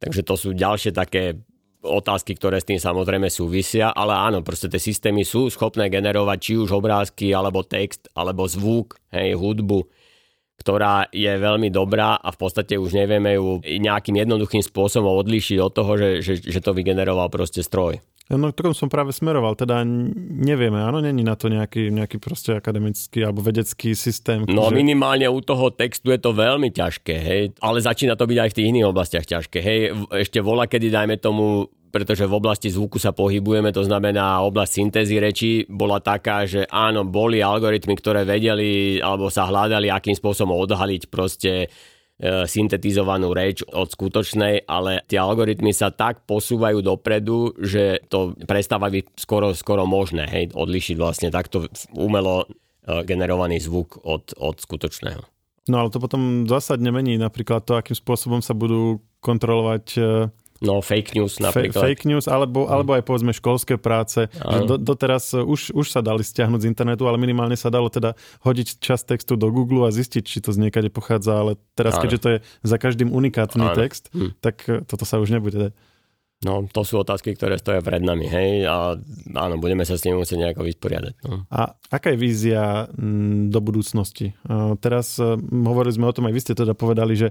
Takže 0.00 0.24
to 0.24 0.34
sú 0.34 0.56
ďalšie 0.56 0.96
také 0.96 1.36
otázky, 1.82 2.38
ktoré 2.38 2.62
s 2.62 2.66
tým 2.66 2.78
samozrejme 2.78 3.26
súvisia, 3.28 3.90
ale 3.92 4.14
áno, 4.14 4.40
proste 4.40 4.70
tie 4.70 4.78
systémy 4.78 5.26
sú 5.26 5.50
schopné 5.50 5.90
generovať 5.90 6.38
či 6.38 6.52
už 6.56 6.70
obrázky, 6.72 7.34
alebo 7.34 7.66
text, 7.66 8.06
alebo 8.14 8.46
zvuk, 8.46 8.96
hej, 9.10 9.34
hudbu 9.34 10.01
ktorá 10.62 11.10
je 11.10 11.28
veľmi 11.28 11.68
dobrá 11.74 12.16
a 12.22 12.30
v 12.30 12.38
podstate 12.38 12.78
už 12.78 12.94
nevieme 12.94 13.34
ju 13.34 13.58
nejakým 13.60 14.14
jednoduchým 14.22 14.62
spôsobom 14.62 15.10
odlíšiť 15.18 15.58
od 15.58 15.72
toho, 15.74 15.92
že, 15.98 16.08
že, 16.22 16.34
že 16.38 16.60
to 16.62 16.70
vygeneroval 16.70 17.26
proste 17.28 17.66
stroj. 17.66 17.98
No, 18.30 18.48
ktorom 18.48 18.72
som 18.72 18.88
práve 18.88 19.12
smeroval, 19.12 19.58
teda 19.58 19.84
nevieme, 19.84 20.80
áno, 20.80 21.04
není 21.04 21.20
na 21.20 21.36
to 21.36 21.52
nejaký, 21.52 21.92
nejaký 21.92 22.16
proste 22.16 22.56
akademický 22.56 23.26
alebo 23.26 23.44
vedecký 23.44 23.92
systém. 23.92 24.46
No 24.48 24.70
že... 24.70 24.78
minimálne 24.78 25.28
u 25.28 25.42
toho 25.42 25.68
textu 25.74 26.14
je 26.14 26.22
to 26.22 26.32
veľmi 26.32 26.72
ťažké, 26.72 27.12
hej, 27.12 27.42
ale 27.60 27.82
začína 27.82 28.16
to 28.16 28.24
byť 28.24 28.38
aj 28.38 28.48
v 28.48 28.56
tých 28.56 28.68
iných 28.72 28.88
oblastiach 28.88 29.26
ťažké, 29.26 29.58
hej, 29.60 29.80
ešte 30.16 30.40
vola, 30.40 30.64
kedy 30.64 30.88
dajme 30.88 31.20
tomu 31.20 31.68
pretože 31.92 32.24
v 32.24 32.34
oblasti 32.40 32.72
zvuku 32.72 32.96
sa 32.96 33.12
pohybujeme, 33.12 33.68
to 33.68 33.84
znamená 33.84 34.40
oblasť 34.48 34.72
syntézy 34.72 35.20
reči 35.20 35.50
bola 35.68 36.00
taká, 36.00 36.48
že 36.48 36.64
áno, 36.72 37.04
boli 37.04 37.44
algoritmy, 37.44 37.92
ktoré 38.00 38.24
vedeli 38.24 38.96
alebo 38.96 39.28
sa 39.28 39.44
hľadali, 39.44 39.92
akým 39.92 40.16
spôsobom 40.16 40.56
odhaliť 40.56 41.12
proste 41.12 41.52
e, 41.62 41.66
syntetizovanú 42.48 43.36
reč 43.36 43.60
od 43.68 43.92
skutočnej, 43.92 44.64
ale 44.64 45.04
tie 45.04 45.20
algoritmy 45.20 45.76
sa 45.76 45.92
tak 45.92 46.24
posúvajú 46.24 46.80
dopredu, 46.80 47.52
že 47.60 48.00
to 48.08 48.32
prestáva 48.48 48.88
byť 48.88 49.20
skoro, 49.20 49.52
skoro 49.52 49.84
možné, 49.84 50.24
hej, 50.32 50.44
odlišiť 50.56 50.96
vlastne 50.96 51.28
takto 51.28 51.68
umelo 51.92 52.48
e, 52.48 53.04
generovaný 53.04 53.60
zvuk 53.60 54.00
od, 54.00 54.32
od 54.40 54.56
skutočného. 54.56 55.20
No 55.70 55.78
ale 55.78 55.94
to 55.94 56.02
potom 56.02 56.48
zásadne 56.48 56.90
mení 56.90 57.20
napríklad 57.20 57.62
to, 57.62 57.78
akým 57.78 57.94
spôsobom 57.94 58.42
sa 58.42 58.56
budú 58.56 58.98
kontrolovať 59.22 59.86
e, 59.94 60.02
No, 60.62 60.78
fake 60.78 61.18
news 61.18 61.42
napríklad. 61.42 61.82
Fake 61.82 62.06
news, 62.06 62.30
alebo, 62.30 62.70
alebo 62.70 62.94
aj 62.94 63.02
povedzme 63.02 63.34
školské 63.34 63.74
práce. 63.76 64.30
Do, 64.40 64.78
doteraz 64.78 65.34
už, 65.34 65.74
už 65.74 65.86
sa 65.90 65.98
dali 65.98 66.22
stiahnuť 66.22 66.62
z 66.62 66.70
internetu, 66.70 67.10
ale 67.10 67.18
minimálne 67.18 67.58
sa 67.58 67.68
dalo 67.68 67.90
teda 67.90 68.14
hodiť 68.46 68.78
čas 68.78 69.02
textu 69.02 69.34
do 69.34 69.50
Google 69.50 69.84
a 69.84 69.90
zistiť, 69.90 70.22
či 70.22 70.38
to 70.38 70.54
z 70.54 70.62
niekade 70.62 70.88
pochádza, 70.88 71.42
ale 71.42 71.52
teraz, 71.74 71.98
ano. 71.98 72.02
keďže 72.06 72.18
to 72.22 72.28
je 72.30 72.38
za 72.62 72.76
každým 72.78 73.10
unikátny 73.10 73.66
ano. 73.66 73.74
text, 73.74 74.08
hm. 74.14 74.38
tak 74.38 74.62
e, 74.70 74.86
toto 74.86 75.02
sa 75.02 75.18
už 75.18 75.34
nebude 75.34 75.74
No, 76.42 76.66
to 76.66 76.82
sú 76.82 76.98
otázky, 76.98 77.38
ktoré 77.38 77.54
stoja 77.54 77.78
pred 77.78 78.02
nami, 78.02 78.26
hej, 78.26 78.66
a 78.66 78.98
áno, 79.38 79.62
budeme 79.62 79.86
sa 79.86 79.94
s 79.94 80.02
tým 80.02 80.18
musieť 80.18 80.42
nejako 80.42 80.66
vysporiadať. 80.66 81.14
No. 81.22 81.46
A 81.54 81.78
aká 81.86 82.10
je 82.10 82.18
vízia 82.18 82.90
do 83.46 83.60
budúcnosti? 83.62 84.34
Teraz 84.82 85.22
e, 85.22 85.38
hovorili 85.38 85.94
sme 85.94 86.10
o 86.10 86.14
tom, 86.14 86.26
aj 86.26 86.34
vy 86.34 86.40
ste 86.42 86.58
teda 86.58 86.74
povedali, 86.74 87.14
že 87.14 87.30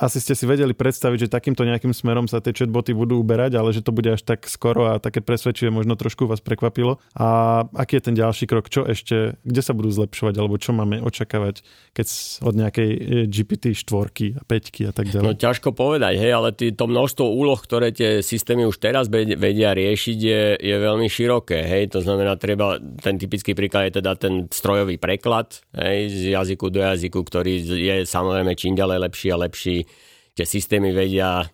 asi 0.00 0.16
ste 0.16 0.32
si 0.32 0.48
vedeli 0.48 0.72
predstaviť, 0.72 1.28
že 1.28 1.28
takýmto 1.28 1.68
nejakým 1.68 1.92
smerom 1.92 2.24
sa 2.24 2.40
tie 2.40 2.56
chatboty 2.56 2.96
budú 2.96 3.20
uberať, 3.20 3.60
ale 3.60 3.76
že 3.76 3.84
to 3.84 3.92
bude 3.92 4.08
až 4.08 4.24
tak 4.24 4.48
skoro 4.48 4.88
a 4.88 4.96
také 4.96 5.20
presvedčivé 5.20 5.68
možno 5.68 5.92
trošku 5.92 6.24
vás 6.24 6.40
prekvapilo. 6.40 6.96
A 7.12 7.60
aký 7.76 8.00
je 8.00 8.04
ten 8.08 8.16
ďalší 8.16 8.48
krok? 8.48 8.72
Čo 8.72 8.88
ešte, 8.88 9.36
kde 9.44 9.60
sa 9.60 9.76
budú 9.76 9.92
zlepšovať, 9.92 10.34
alebo 10.40 10.56
čo 10.56 10.72
máme 10.72 11.04
očakávať, 11.04 11.60
keď 11.92 12.06
od 12.40 12.54
nejakej 12.56 12.88
e, 12.88 12.98
GPT 13.28 13.76
4 13.76 14.40
a 14.40 14.42
5 14.48 14.88
a 14.88 14.92
tak 14.96 15.06
ďalej? 15.12 15.26
No 15.28 15.36
ťažko 15.36 15.76
povedať, 15.76 16.16
hej, 16.16 16.32
ale 16.32 16.56
tý, 16.56 16.72
to 16.72 16.88
množstvo 16.88 17.28
úloh, 17.28 17.60
ktoré 17.60 17.92
tie 17.92 18.24
systémy 18.24 18.64
už 18.64 18.80
teraz 18.80 19.12
vedia 19.12 19.76
riešiť, 19.76 20.18
je, 20.18 20.42
je 20.56 20.76
veľmi 20.80 21.12
široké. 21.12 21.60
Hej, 21.60 21.92
to 21.92 22.00
znamená, 22.00 22.40
treba, 22.40 22.80
ten 22.80 23.20
typický 23.20 23.52
príklad 23.52 23.92
je 23.92 24.00
teda 24.00 24.16
ten 24.16 24.48
strojový 24.48 24.96
preklad 24.96 25.60
hej, 25.76 26.08
z 26.08 26.22
jazyku 26.32 26.72
do 26.72 26.80
jazyku, 26.80 27.20
ktorý 27.20 27.52
je 27.60 27.96
samozrejme 28.08 28.56
čím 28.56 28.72
ďalej 28.72 28.98
lepší 29.04 29.28
a 29.34 29.36
lepší 29.44 29.89
tie 30.34 30.46
systémy 30.46 30.94
vedia 30.94 31.48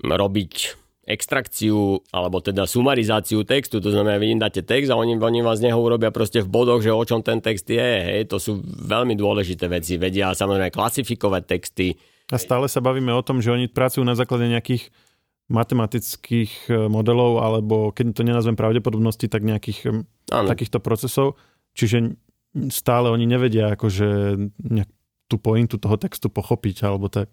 robiť 0.00 0.80
extrakciu 1.10 2.06
alebo 2.14 2.38
teda 2.38 2.70
sumarizáciu 2.70 3.42
textu, 3.42 3.82
to 3.82 3.90
znamená, 3.90 4.20
vy 4.20 4.38
im 4.38 4.40
dáte 4.40 4.62
text 4.62 4.94
a 4.94 4.96
oni, 4.96 5.18
oni 5.18 5.42
vás 5.42 5.58
z 5.58 5.68
neho 5.68 5.80
urobia 5.80 6.14
proste 6.14 6.38
v 6.44 6.48
bodoch, 6.48 6.78
že 6.84 6.94
o 6.94 7.02
čom 7.02 7.24
ten 7.24 7.42
text 7.42 7.66
je, 7.66 7.82
hej, 7.82 8.30
to 8.30 8.38
sú 8.38 8.62
veľmi 8.62 9.18
dôležité 9.18 9.66
veci, 9.66 9.98
vedia 9.98 10.30
samozrejme 10.30 10.70
klasifikovať 10.70 11.42
texty. 11.44 11.98
A 12.30 12.38
stále 12.38 12.70
sa 12.70 12.78
bavíme 12.78 13.10
o 13.10 13.26
tom, 13.26 13.42
že 13.42 13.50
oni 13.50 13.66
pracujú 13.66 14.06
na 14.06 14.14
základe 14.14 14.46
nejakých 14.46 14.94
matematických 15.50 16.70
e, 16.70 16.86
modelov, 16.86 17.42
alebo 17.42 17.90
keď 17.90 18.14
to 18.14 18.22
nenazvem 18.22 18.54
pravdepodobnosti, 18.54 19.26
tak 19.26 19.42
nejakých 19.42 20.06
ano. 20.30 20.46
takýchto 20.46 20.78
procesov, 20.78 21.34
čiže 21.74 22.14
stále 22.70 23.10
oni 23.10 23.26
nevedia 23.26 23.74
akože 23.74 24.38
tú 25.26 25.36
pointu 25.42 25.78
toho 25.78 25.98
textu 25.98 26.30
pochopiť, 26.30 26.86
alebo 26.86 27.10
tak. 27.10 27.26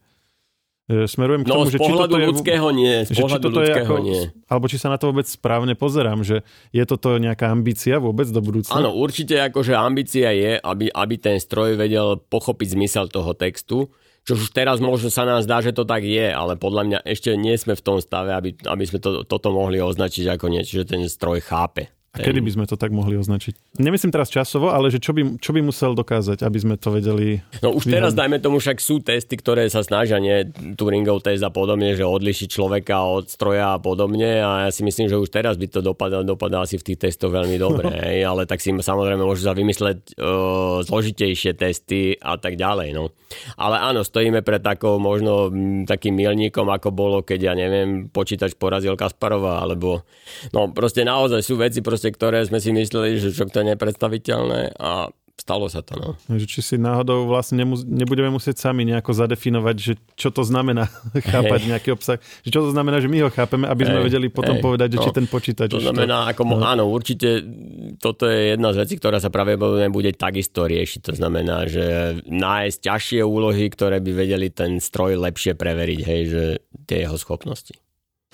Smerujem 0.88 1.44
k 1.44 1.52
no, 1.52 1.68
tomu, 1.68 1.68
že 1.68 1.84
či 1.84 1.92
toto 1.92 2.16
je, 2.16 2.28
ľudského 2.32 2.68
nie. 2.72 3.04
Z 3.04 3.12
že 3.12 3.22
či 3.28 3.34
toto 3.44 3.60
ľudského 3.60 3.76
je 3.76 3.84
ako, 3.84 3.96
nie. 4.08 4.22
Alebo 4.48 4.66
či 4.72 4.80
sa 4.80 4.88
na 4.88 4.96
to 4.96 5.12
vôbec 5.12 5.28
správne 5.28 5.76
pozerám, 5.76 6.24
že 6.24 6.48
je 6.72 6.84
toto 6.88 7.20
nejaká 7.20 7.52
ambícia 7.52 8.00
vôbec 8.00 8.24
do 8.32 8.40
budúcna? 8.40 8.72
Áno, 8.72 8.96
určite 8.96 9.36
akože 9.52 9.76
ambícia 9.76 10.32
je, 10.32 10.56
aby, 10.56 10.88
aby 10.88 11.16
ten 11.20 11.44
stroj 11.44 11.76
vedel 11.76 12.24
pochopiť 12.32 12.80
zmysel 12.80 13.12
toho 13.12 13.36
textu, 13.36 13.92
čo 14.24 14.40
už 14.40 14.56
teraz 14.56 14.80
možno 14.80 15.12
sa 15.12 15.28
nám 15.28 15.44
zdá, 15.44 15.60
že 15.60 15.76
to 15.76 15.84
tak 15.84 16.08
je, 16.08 16.32
ale 16.32 16.56
podľa 16.56 16.84
mňa 16.88 17.00
ešte 17.04 17.36
nie 17.36 17.60
sme 17.60 17.76
v 17.76 17.84
tom 17.84 18.00
stave, 18.00 18.32
aby, 18.32 18.56
aby 18.64 18.84
sme 18.88 19.04
to, 19.04 19.28
toto 19.28 19.52
mohli 19.52 19.84
označiť 19.84 20.40
ako 20.40 20.48
niečo, 20.48 20.84
že 20.84 20.88
ten 20.88 21.04
stroj 21.12 21.44
chápe. 21.44 21.92
A 22.18 22.26
kedy 22.26 22.42
by 22.42 22.52
sme 22.58 22.66
to 22.66 22.76
tak 22.76 22.90
mohli 22.90 23.14
označiť? 23.16 23.78
Nemyslím 23.78 24.10
teraz 24.10 24.34
časovo, 24.34 24.74
ale 24.74 24.90
že 24.90 24.98
čo 24.98 25.14
by, 25.14 25.38
čo 25.38 25.54
by 25.54 25.62
musel 25.62 25.94
dokázať, 25.94 26.42
aby 26.42 26.58
sme 26.58 26.76
to 26.82 26.90
vedeli... 26.90 27.46
No 27.62 27.78
už 27.78 27.86
vyhľad... 27.86 27.94
teraz, 27.94 28.12
dajme 28.18 28.38
tomu, 28.42 28.58
však 28.58 28.82
sú 28.82 29.00
testy, 29.06 29.38
ktoré 29.38 29.70
sa 29.70 29.86
snažia, 29.86 30.18
nie 30.18 30.50
Turingov 30.74 31.22
test 31.22 31.46
a 31.46 31.54
podobne, 31.54 31.94
že 31.94 32.02
odlišiť 32.02 32.48
človeka 32.50 33.06
od 33.06 33.30
stroja 33.30 33.78
a 33.78 33.80
podobne 33.80 34.42
a 34.42 34.68
ja 34.68 34.70
si 34.74 34.82
myslím, 34.82 35.08
že 35.08 35.22
už 35.22 35.30
teraz 35.30 35.56
by 35.62 35.70
to 35.70 35.86
dopadá, 35.86 36.26
dopadá 36.26 36.66
asi 36.66 36.82
v 36.82 36.94
tých 36.94 37.08
testoch 37.08 37.30
veľmi 37.30 37.62
dobre, 37.62 37.88
no. 37.88 38.02
hej, 38.10 38.26
ale 38.26 38.50
tak 38.50 38.60
si 38.60 38.74
samozrejme 38.74 39.22
môžu 39.22 39.46
sa 39.46 39.54
vymysleť 39.54 40.18
uh, 40.18 40.82
zložitejšie 40.82 41.54
testy 41.54 42.18
a 42.18 42.42
tak 42.42 42.58
ďalej, 42.58 42.98
no. 42.98 43.14
Ale 43.60 43.78
áno, 43.78 44.08
stojíme 44.08 44.40
pred 44.42 44.64
takou 44.64 44.98
možno 44.98 45.52
m, 45.52 45.84
takým 45.84 46.16
milníkom, 46.16 46.68
ako 46.72 46.90
bolo, 46.96 47.18
keď 47.22 47.52
ja 47.52 47.54
neviem, 47.54 48.08
počítač 48.08 48.56
porazil 48.56 48.96
Kasparova, 48.96 49.60
alebo 49.60 50.08
no 50.56 50.72
proste 50.72 51.04
naozaj 51.04 51.44
sú 51.44 51.60
veci, 51.60 51.84
proste 51.84 52.07
proste, 52.08 52.16
ktoré 52.16 52.40
sme 52.48 52.60
si 52.64 52.72
mysleli, 52.72 53.20
že 53.20 53.36
čo 53.36 53.46
to 53.48 53.60
je 53.60 53.76
nepredstaviteľné 53.76 54.80
a 54.80 55.12
stalo 55.38 55.70
sa 55.70 55.86
to. 55.86 55.94
No. 56.02 56.10
Že 56.34 56.46
či 56.50 56.60
si 56.66 56.76
náhodou 56.82 57.30
vlastne 57.30 57.62
nemus- 57.62 57.86
nebudeme 57.86 58.34
musieť 58.34 58.58
sami 58.58 58.90
nejako 58.90 59.14
zadefinovať, 59.14 59.76
že 59.78 59.94
čo 60.18 60.34
to 60.34 60.42
znamená 60.42 60.90
chápať 61.32 61.62
hey. 61.62 61.70
nejaký 61.70 61.90
obsah. 61.94 62.18
Že 62.42 62.50
čo 62.50 62.62
to 62.66 62.70
znamená, 62.74 62.98
že 62.98 63.06
my 63.06 63.22
ho 63.22 63.30
chápeme, 63.30 63.70
aby 63.70 63.86
sme 63.86 64.02
hey. 64.02 64.06
vedeli 64.10 64.28
potom 64.34 64.58
hey. 64.58 64.66
povedať, 64.66 64.98
že 64.98 65.00
no, 65.00 65.06
či 65.06 65.12
ten 65.14 65.28
počítač... 65.30 65.70
To 65.70 65.84
znamená, 65.84 66.26
to... 66.26 66.30
ako, 66.34 66.42
no. 66.58 66.66
áno, 66.66 66.84
určite 66.90 67.46
toto 68.02 68.26
je 68.26 68.58
jedna 68.58 68.74
z 68.74 68.78
vecí, 68.82 68.94
ktorá 68.98 69.22
sa 69.22 69.30
práve 69.30 69.54
bude 69.94 70.12
takisto 70.18 70.66
riešiť. 70.66 71.14
To 71.14 71.14
znamená, 71.14 71.70
že 71.70 72.18
nájsť 72.26 72.78
ťažšie 72.82 73.22
úlohy, 73.22 73.70
ktoré 73.70 74.02
by 74.02 74.12
vedeli 74.18 74.50
ten 74.50 74.82
stroj 74.82 75.22
lepšie 75.22 75.54
preveriť, 75.54 76.00
hej, 76.02 76.22
že 76.34 76.44
tie 76.90 77.06
jeho 77.06 77.16
schopnosti. 77.16 77.78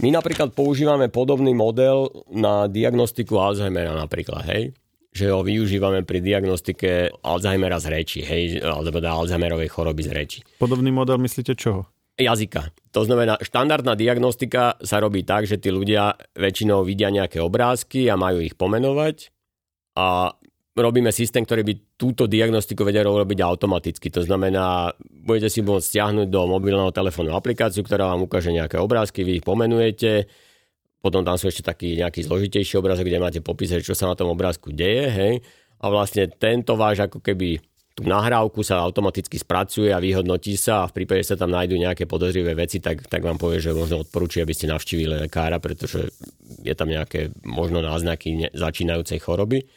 My 0.02 0.10
napríklad 0.10 0.58
používame 0.58 1.12
podobný 1.12 1.54
model 1.54 2.10
na 2.34 2.66
diagnostiku 2.66 3.38
Alzheimera 3.38 3.94
napríklad, 3.94 4.42
hej? 4.50 4.74
že 5.14 5.30
ho 5.30 5.46
využívame 5.46 6.02
pri 6.02 6.26
diagnostike 6.26 7.14
Alzheimera 7.22 7.78
z 7.78 7.88
reči, 7.94 8.20
hej, 8.26 8.66
alebo 8.66 8.98
teda 8.98 9.14
Alzheimerovej 9.14 9.70
choroby 9.70 10.02
z 10.02 10.12
reči. 10.12 10.40
Podobný 10.58 10.90
model 10.90 11.22
myslíte 11.22 11.54
čoho? 11.54 11.86
Jazyka. 12.18 12.74
To 12.94 13.06
znamená, 13.06 13.38
štandardná 13.42 13.94
diagnostika 13.94 14.78
sa 14.82 14.98
robí 15.02 15.26
tak, 15.26 15.46
že 15.50 15.58
tí 15.62 15.70
ľudia 15.74 16.18
väčšinou 16.38 16.86
vidia 16.86 17.14
nejaké 17.14 17.42
obrázky 17.42 18.10
a 18.10 18.18
majú 18.18 18.42
ich 18.42 18.54
pomenovať 18.58 19.34
a 19.98 20.34
robíme 20.74 21.14
systém, 21.14 21.46
ktorý 21.46 21.62
by 21.62 21.74
túto 21.96 22.26
diagnostiku 22.26 22.82
vedel 22.82 23.06
robiť 23.06 23.40
automaticky. 23.46 24.10
To 24.10 24.26
znamená, 24.26 24.90
budete 24.98 25.54
si 25.54 25.62
môcť 25.62 25.86
stiahnuť 25.86 26.28
do 26.34 26.50
mobilného 26.50 26.90
telefónu 26.90 27.38
aplikáciu, 27.38 27.86
ktorá 27.86 28.10
vám 28.10 28.26
ukáže 28.26 28.50
nejaké 28.50 28.82
obrázky, 28.82 29.22
vy 29.22 29.42
ich 29.42 29.46
pomenujete, 29.46 30.26
potom 31.04 31.22
tam 31.22 31.38
sú 31.38 31.52
ešte 31.52 31.68
taký 31.68 32.00
nejaký 32.00 32.26
zložitejší 32.26 32.80
obrázok, 32.80 33.06
kde 33.06 33.20
máte 33.22 33.40
popísať, 33.44 33.86
čo 33.86 33.94
sa 33.94 34.10
na 34.10 34.16
tom 34.18 34.34
obrázku 34.34 34.74
deje, 34.74 35.06
hej. 35.12 35.34
A 35.84 35.92
vlastne 35.92 36.32
tento 36.32 36.80
váš 36.80 37.04
ako 37.06 37.20
keby 37.20 37.60
tú 37.94 38.08
nahrávku 38.10 38.66
sa 38.66 38.82
automaticky 38.82 39.38
spracuje 39.38 39.94
a 39.94 40.02
vyhodnotí 40.02 40.58
sa 40.58 40.82
a 40.82 40.90
v 40.90 41.04
prípade, 41.04 41.22
že 41.22 41.38
sa 41.38 41.46
tam 41.46 41.54
nájdú 41.54 41.78
nejaké 41.78 42.10
podozrivé 42.10 42.58
veci, 42.58 42.82
tak, 42.82 43.06
tak 43.06 43.22
vám 43.22 43.38
povie, 43.38 43.62
že 43.62 43.76
možno 43.76 44.02
odporúči, 44.02 44.42
aby 44.42 44.50
ste 44.56 44.72
navštívili 44.72 45.30
lekára, 45.30 45.62
pretože 45.62 46.10
je 46.66 46.74
tam 46.74 46.90
nejaké 46.90 47.30
možno 47.46 47.86
náznaky 47.86 48.50
začínajúcej 48.56 49.22
choroby. 49.22 49.70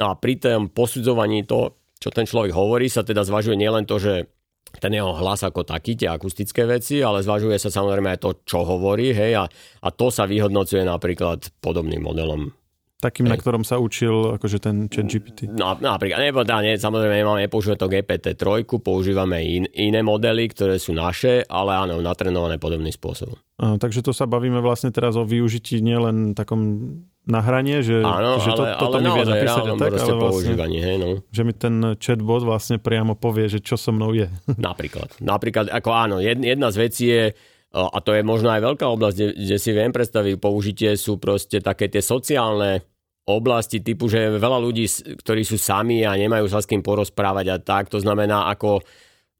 No 0.00 0.04
a 0.10 0.14
pri 0.16 0.40
tom 0.40 0.72
posudzovaní 0.72 1.44
to, 1.44 1.76
čo 2.00 2.08
ten 2.08 2.24
človek 2.24 2.56
hovorí, 2.56 2.88
sa 2.88 3.04
teda 3.04 3.20
zvažuje 3.20 3.54
nielen 3.60 3.84
to, 3.84 4.00
že 4.00 4.32
ten 4.80 4.94
jeho 4.94 5.12
hlas 5.12 5.44
ako 5.44 5.66
taký, 5.66 5.98
tie 5.98 6.08
akustické 6.08 6.64
veci, 6.64 7.02
ale 7.02 7.20
zvažuje 7.20 7.58
sa 7.58 7.68
samozrejme 7.68 8.16
aj 8.16 8.22
to, 8.22 8.30
čo 8.46 8.62
hovorí, 8.62 9.10
hej, 9.12 9.36
a, 9.36 9.44
a 9.82 9.88
to 9.90 10.08
sa 10.08 10.24
vyhodnocuje 10.24 10.86
napríklad 10.86 11.52
podobným 11.58 12.00
modelom 12.00 12.54
Takým, 13.00 13.24
Hej. 13.26 13.32
na 13.32 13.36
ktorom 13.40 13.64
sa 13.64 13.80
učil 13.80 14.36
akože 14.36 14.60
ten 14.60 14.84
chat 14.92 15.08
GPT. 15.08 15.48
No 15.48 15.72
napríklad, 15.72 16.20
nebo, 16.20 16.44
dá, 16.44 16.60
nie, 16.60 16.76
samozrejme 16.76 17.24
nemáme, 17.24 17.48
nepoužívame 17.48 17.80
to 17.80 17.88
GPT-3, 17.88 18.68
používame 18.76 19.40
in, 19.40 19.64
iné 19.72 20.04
modely, 20.04 20.52
ktoré 20.52 20.76
sú 20.76 20.92
naše, 20.92 21.48
ale 21.48 21.80
áno, 21.80 22.04
natrenované 22.04 22.60
podobným 22.60 22.92
spôsobom. 22.92 23.40
A, 23.56 23.80
takže 23.80 24.04
to 24.04 24.12
sa 24.12 24.28
bavíme 24.28 24.60
vlastne 24.60 24.92
teraz 24.92 25.16
o 25.16 25.24
využití 25.24 25.80
nielen 25.80 26.36
takom 26.36 26.92
nahranie, 27.24 27.80
že, 27.80 28.00
áno, 28.00 28.40
že 28.40 28.52
to, 28.52 28.64
ale, 28.64 28.76
toto 28.76 28.96
ale 28.96 29.04
mi 29.04 29.10
vie 29.16 29.24
napísať 29.28 29.64
a 29.64 29.74
tak, 29.76 29.92
ale 29.96 30.12
vlastne, 30.16 30.54
hej, 30.76 30.96
no. 30.96 31.08
že 31.28 31.42
mi 31.44 31.52
ten 31.52 31.74
chatbot 31.96 32.42
vlastne 32.44 32.76
priamo 32.80 33.16
povie, 33.16 33.48
že 33.48 33.60
čo 33.60 33.80
so 33.80 33.92
mnou 33.92 34.12
je. 34.12 34.28
Napríklad. 34.56 35.20
Napríklad, 35.20 35.72
ako 35.72 35.90
áno, 35.92 36.16
jedna 36.20 36.68
z 36.72 36.76
vecí 36.76 37.04
je, 37.12 37.32
a 37.70 37.98
to 38.02 38.10
je 38.16 38.26
možno 38.26 38.50
aj 38.50 38.60
veľká 38.66 38.86
oblasť, 38.88 39.14
kde, 39.16 39.28
kde 39.36 39.56
si 39.56 39.70
viem 39.70 39.92
predstaviť, 39.94 40.34
použitie 40.42 40.90
sú 40.98 41.22
proste 41.22 41.62
také 41.62 41.86
tie 41.86 42.02
sociálne 42.02 42.89
oblasti 43.30 43.82
typu, 43.84 44.10
že 44.10 44.38
veľa 44.38 44.58
ľudí, 44.58 44.86
ktorí 45.20 45.42
sú 45.46 45.56
sami 45.56 46.02
a 46.02 46.18
nemajú 46.18 46.50
sa 46.50 46.58
s 46.58 46.68
kým 46.68 46.82
porozprávať 46.82 47.46
a 47.50 47.56
tak, 47.62 47.88
to 47.88 48.02
znamená 48.02 48.50
ako 48.50 48.82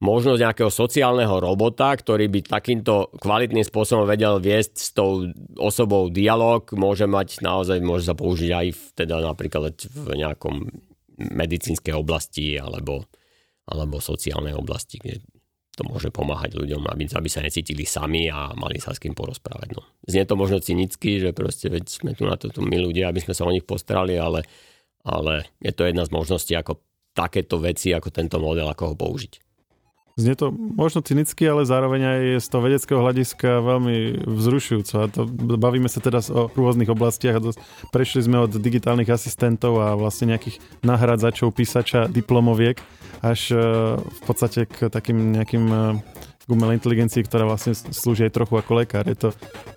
možnosť 0.00 0.40
nejakého 0.40 0.72
sociálneho 0.72 1.36
robota, 1.44 1.92
ktorý 1.92 2.32
by 2.32 2.40
takýmto 2.48 3.12
kvalitným 3.20 3.64
spôsobom 3.68 4.08
vedel 4.08 4.40
viesť 4.40 4.74
s 4.80 4.90
tou 4.96 5.28
osobou 5.60 6.08
dialog, 6.08 6.64
môže 6.72 7.04
mať 7.04 7.44
naozaj, 7.44 7.84
môže 7.84 8.08
sa 8.08 8.16
použiť 8.16 8.50
aj 8.50 8.66
v, 8.72 8.82
teda 8.96 9.20
napríklad 9.20 9.76
v 9.92 10.06
nejakom 10.16 10.56
medicínskej 11.20 11.92
oblasti 11.92 12.56
alebo, 12.56 13.04
alebo 13.68 14.00
sociálnej 14.00 14.56
oblasti, 14.56 14.96
kde 14.96 15.20
to 15.76 15.82
môže 15.86 16.10
pomáhať 16.10 16.58
ľuďom, 16.58 16.90
aby, 16.90 17.06
aby 17.06 17.28
sa 17.30 17.40
necítili 17.40 17.86
sami 17.86 18.26
a 18.26 18.52
mali 18.58 18.82
sa 18.82 18.90
s 18.90 18.98
kým 18.98 19.14
porozprávať. 19.14 19.78
No. 19.78 19.82
Znie 20.04 20.26
to 20.26 20.34
možno 20.34 20.58
cynicky, 20.58 21.22
že 21.22 21.30
proste 21.30 21.70
veď 21.70 21.84
sme 21.86 22.10
tu 22.12 22.26
na 22.26 22.34
to 22.34 22.50
tu 22.50 22.60
my 22.60 22.76
ľudia, 22.76 23.08
aby 23.08 23.22
sme 23.22 23.32
sa 23.32 23.46
o 23.46 23.54
nich 23.54 23.64
postarali, 23.64 24.18
ale, 24.18 24.42
ale 25.06 25.48
je 25.62 25.70
to 25.70 25.86
jedna 25.86 26.02
z 26.02 26.10
možností, 26.10 26.52
ako 26.58 26.82
takéto 27.14 27.62
veci, 27.62 27.94
ako 27.94 28.10
tento 28.10 28.38
model, 28.42 28.66
ako 28.70 28.92
ho 28.92 28.96
použiť. 28.98 29.49
Znie 30.18 30.34
to 30.34 30.50
možno 30.52 31.00
cynicky, 31.00 31.46
ale 31.46 31.68
zároveň 31.68 32.02
aj 32.02 32.22
z 32.42 32.46
toho 32.50 32.62
vedeckého 32.66 33.00
hľadiska 33.00 33.62
veľmi 33.62 34.26
vzrušujúco. 34.26 34.94
A 35.00 35.06
to 35.06 35.24
bavíme 35.56 35.86
sa 35.86 36.02
teraz 36.02 36.28
o 36.28 36.50
rôznych 36.50 36.90
oblastiach. 36.90 37.38
Prešli 37.94 38.26
sme 38.26 38.42
od 38.42 38.52
digitálnych 38.52 39.08
asistentov 39.08 39.78
a 39.80 39.94
vlastne 39.94 40.34
nejakých 40.34 40.60
nahradzačov, 40.82 41.54
písača, 41.54 42.10
diplomoviek 42.10 42.82
až 43.20 43.52
e, 43.52 43.56
v 44.00 44.20
podstate 44.24 44.64
k 44.64 44.88
takým 44.88 45.36
nejakým 45.36 45.64
e, 45.68 45.80
k 46.50 46.58
umelej 46.58 46.82
inteligencii, 46.82 47.22
ktorá 47.30 47.46
vlastne 47.46 47.78
slúži 47.78 48.26
aj 48.26 48.34
trochu 48.34 48.58
ako 48.58 48.82
lekár. 48.82 49.06
Je 49.06 49.14
to 49.14 49.30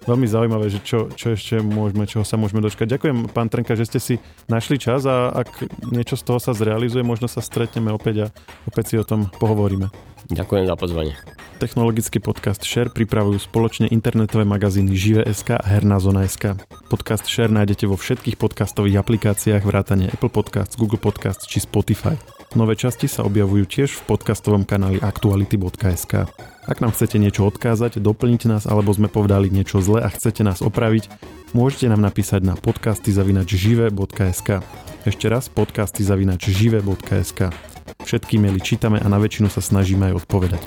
veľmi 0.09 0.25
zaujímavé, 0.25 0.73
že 0.73 0.81
čo, 0.81 1.13
čo 1.13 1.37
ešte 1.37 1.61
môžeme, 1.61 2.09
čoho 2.09 2.25
sa 2.25 2.33
môžeme 2.33 2.65
dočkať. 2.65 2.97
Ďakujem, 2.97 3.29
pán 3.29 3.51
Trnka, 3.53 3.77
že 3.77 3.85
ste 3.85 3.99
si 4.01 4.15
našli 4.49 4.81
čas 4.81 5.05
a 5.05 5.29
ak 5.29 5.69
niečo 5.93 6.17
z 6.17 6.25
toho 6.25 6.41
sa 6.41 6.57
zrealizuje, 6.57 7.05
možno 7.05 7.29
sa 7.29 7.45
stretneme 7.45 7.93
opäť 7.93 8.25
a 8.25 8.27
opäť 8.65 8.85
si 8.89 8.95
o 8.97 9.05
tom 9.05 9.29
pohovoríme. 9.37 10.12
Ďakujem 10.31 10.65
za 10.69 10.75
pozvanie. 10.79 11.15
Technologický 11.63 12.19
podcast 12.19 12.59
Share 12.67 12.91
pripravujú 12.91 13.39
spoločne 13.39 13.87
internetové 13.87 14.43
magazíny 14.43 14.91
Žive.sk 14.91 15.55
a 15.55 15.63
Herná 15.63 15.95
zona.sk. 15.95 16.59
Podcast 16.91 17.23
Share 17.23 17.51
nájdete 17.51 17.87
vo 17.87 17.95
všetkých 17.95 18.35
podcastových 18.35 18.99
aplikáciách 18.99 19.63
vrátane 19.63 20.11
Apple 20.11 20.27
Podcasts, 20.27 20.75
Google 20.75 20.99
Podcasts 20.99 21.47
či 21.47 21.63
Spotify. 21.63 22.19
Nové 22.53 22.75
časti 22.75 23.07
sa 23.09 23.25
objavujú 23.25 23.65
tiež 23.65 23.89
v 23.95 24.05
podcastovom 24.11 24.67
kanáli 24.67 25.01
aktuality.sk. 25.01 26.29
Ak 26.67 26.77
nám 26.83 26.91
chcete 26.93 27.17
niečo 27.17 27.49
odkázať, 27.49 27.97
doplniť 27.97 28.45
nás 28.45 28.69
alebo 28.69 28.93
sme 28.93 29.09
povedali 29.09 29.49
niečo 29.49 29.81
zle 29.81 30.05
a 30.05 30.09
chcete 30.11 30.45
nás 30.45 30.61
opraviť, 30.61 31.09
môžete 31.57 31.89
nám 31.89 32.03
napísať 32.03 32.45
na 32.45 32.53
podcasty.žive.sk. 32.59 34.49
Ešte 35.07 35.25
raz 35.31 35.49
podcasty.žive.sk. 35.49 37.72
Všetky 38.03 38.37
maily 38.41 38.59
čítame 38.59 38.99
a 38.99 39.07
na 39.07 39.17
väčšinu 39.17 39.47
sa 39.47 39.63
snažíme 39.63 40.11
aj 40.11 40.25
odpovedať. 40.25 40.61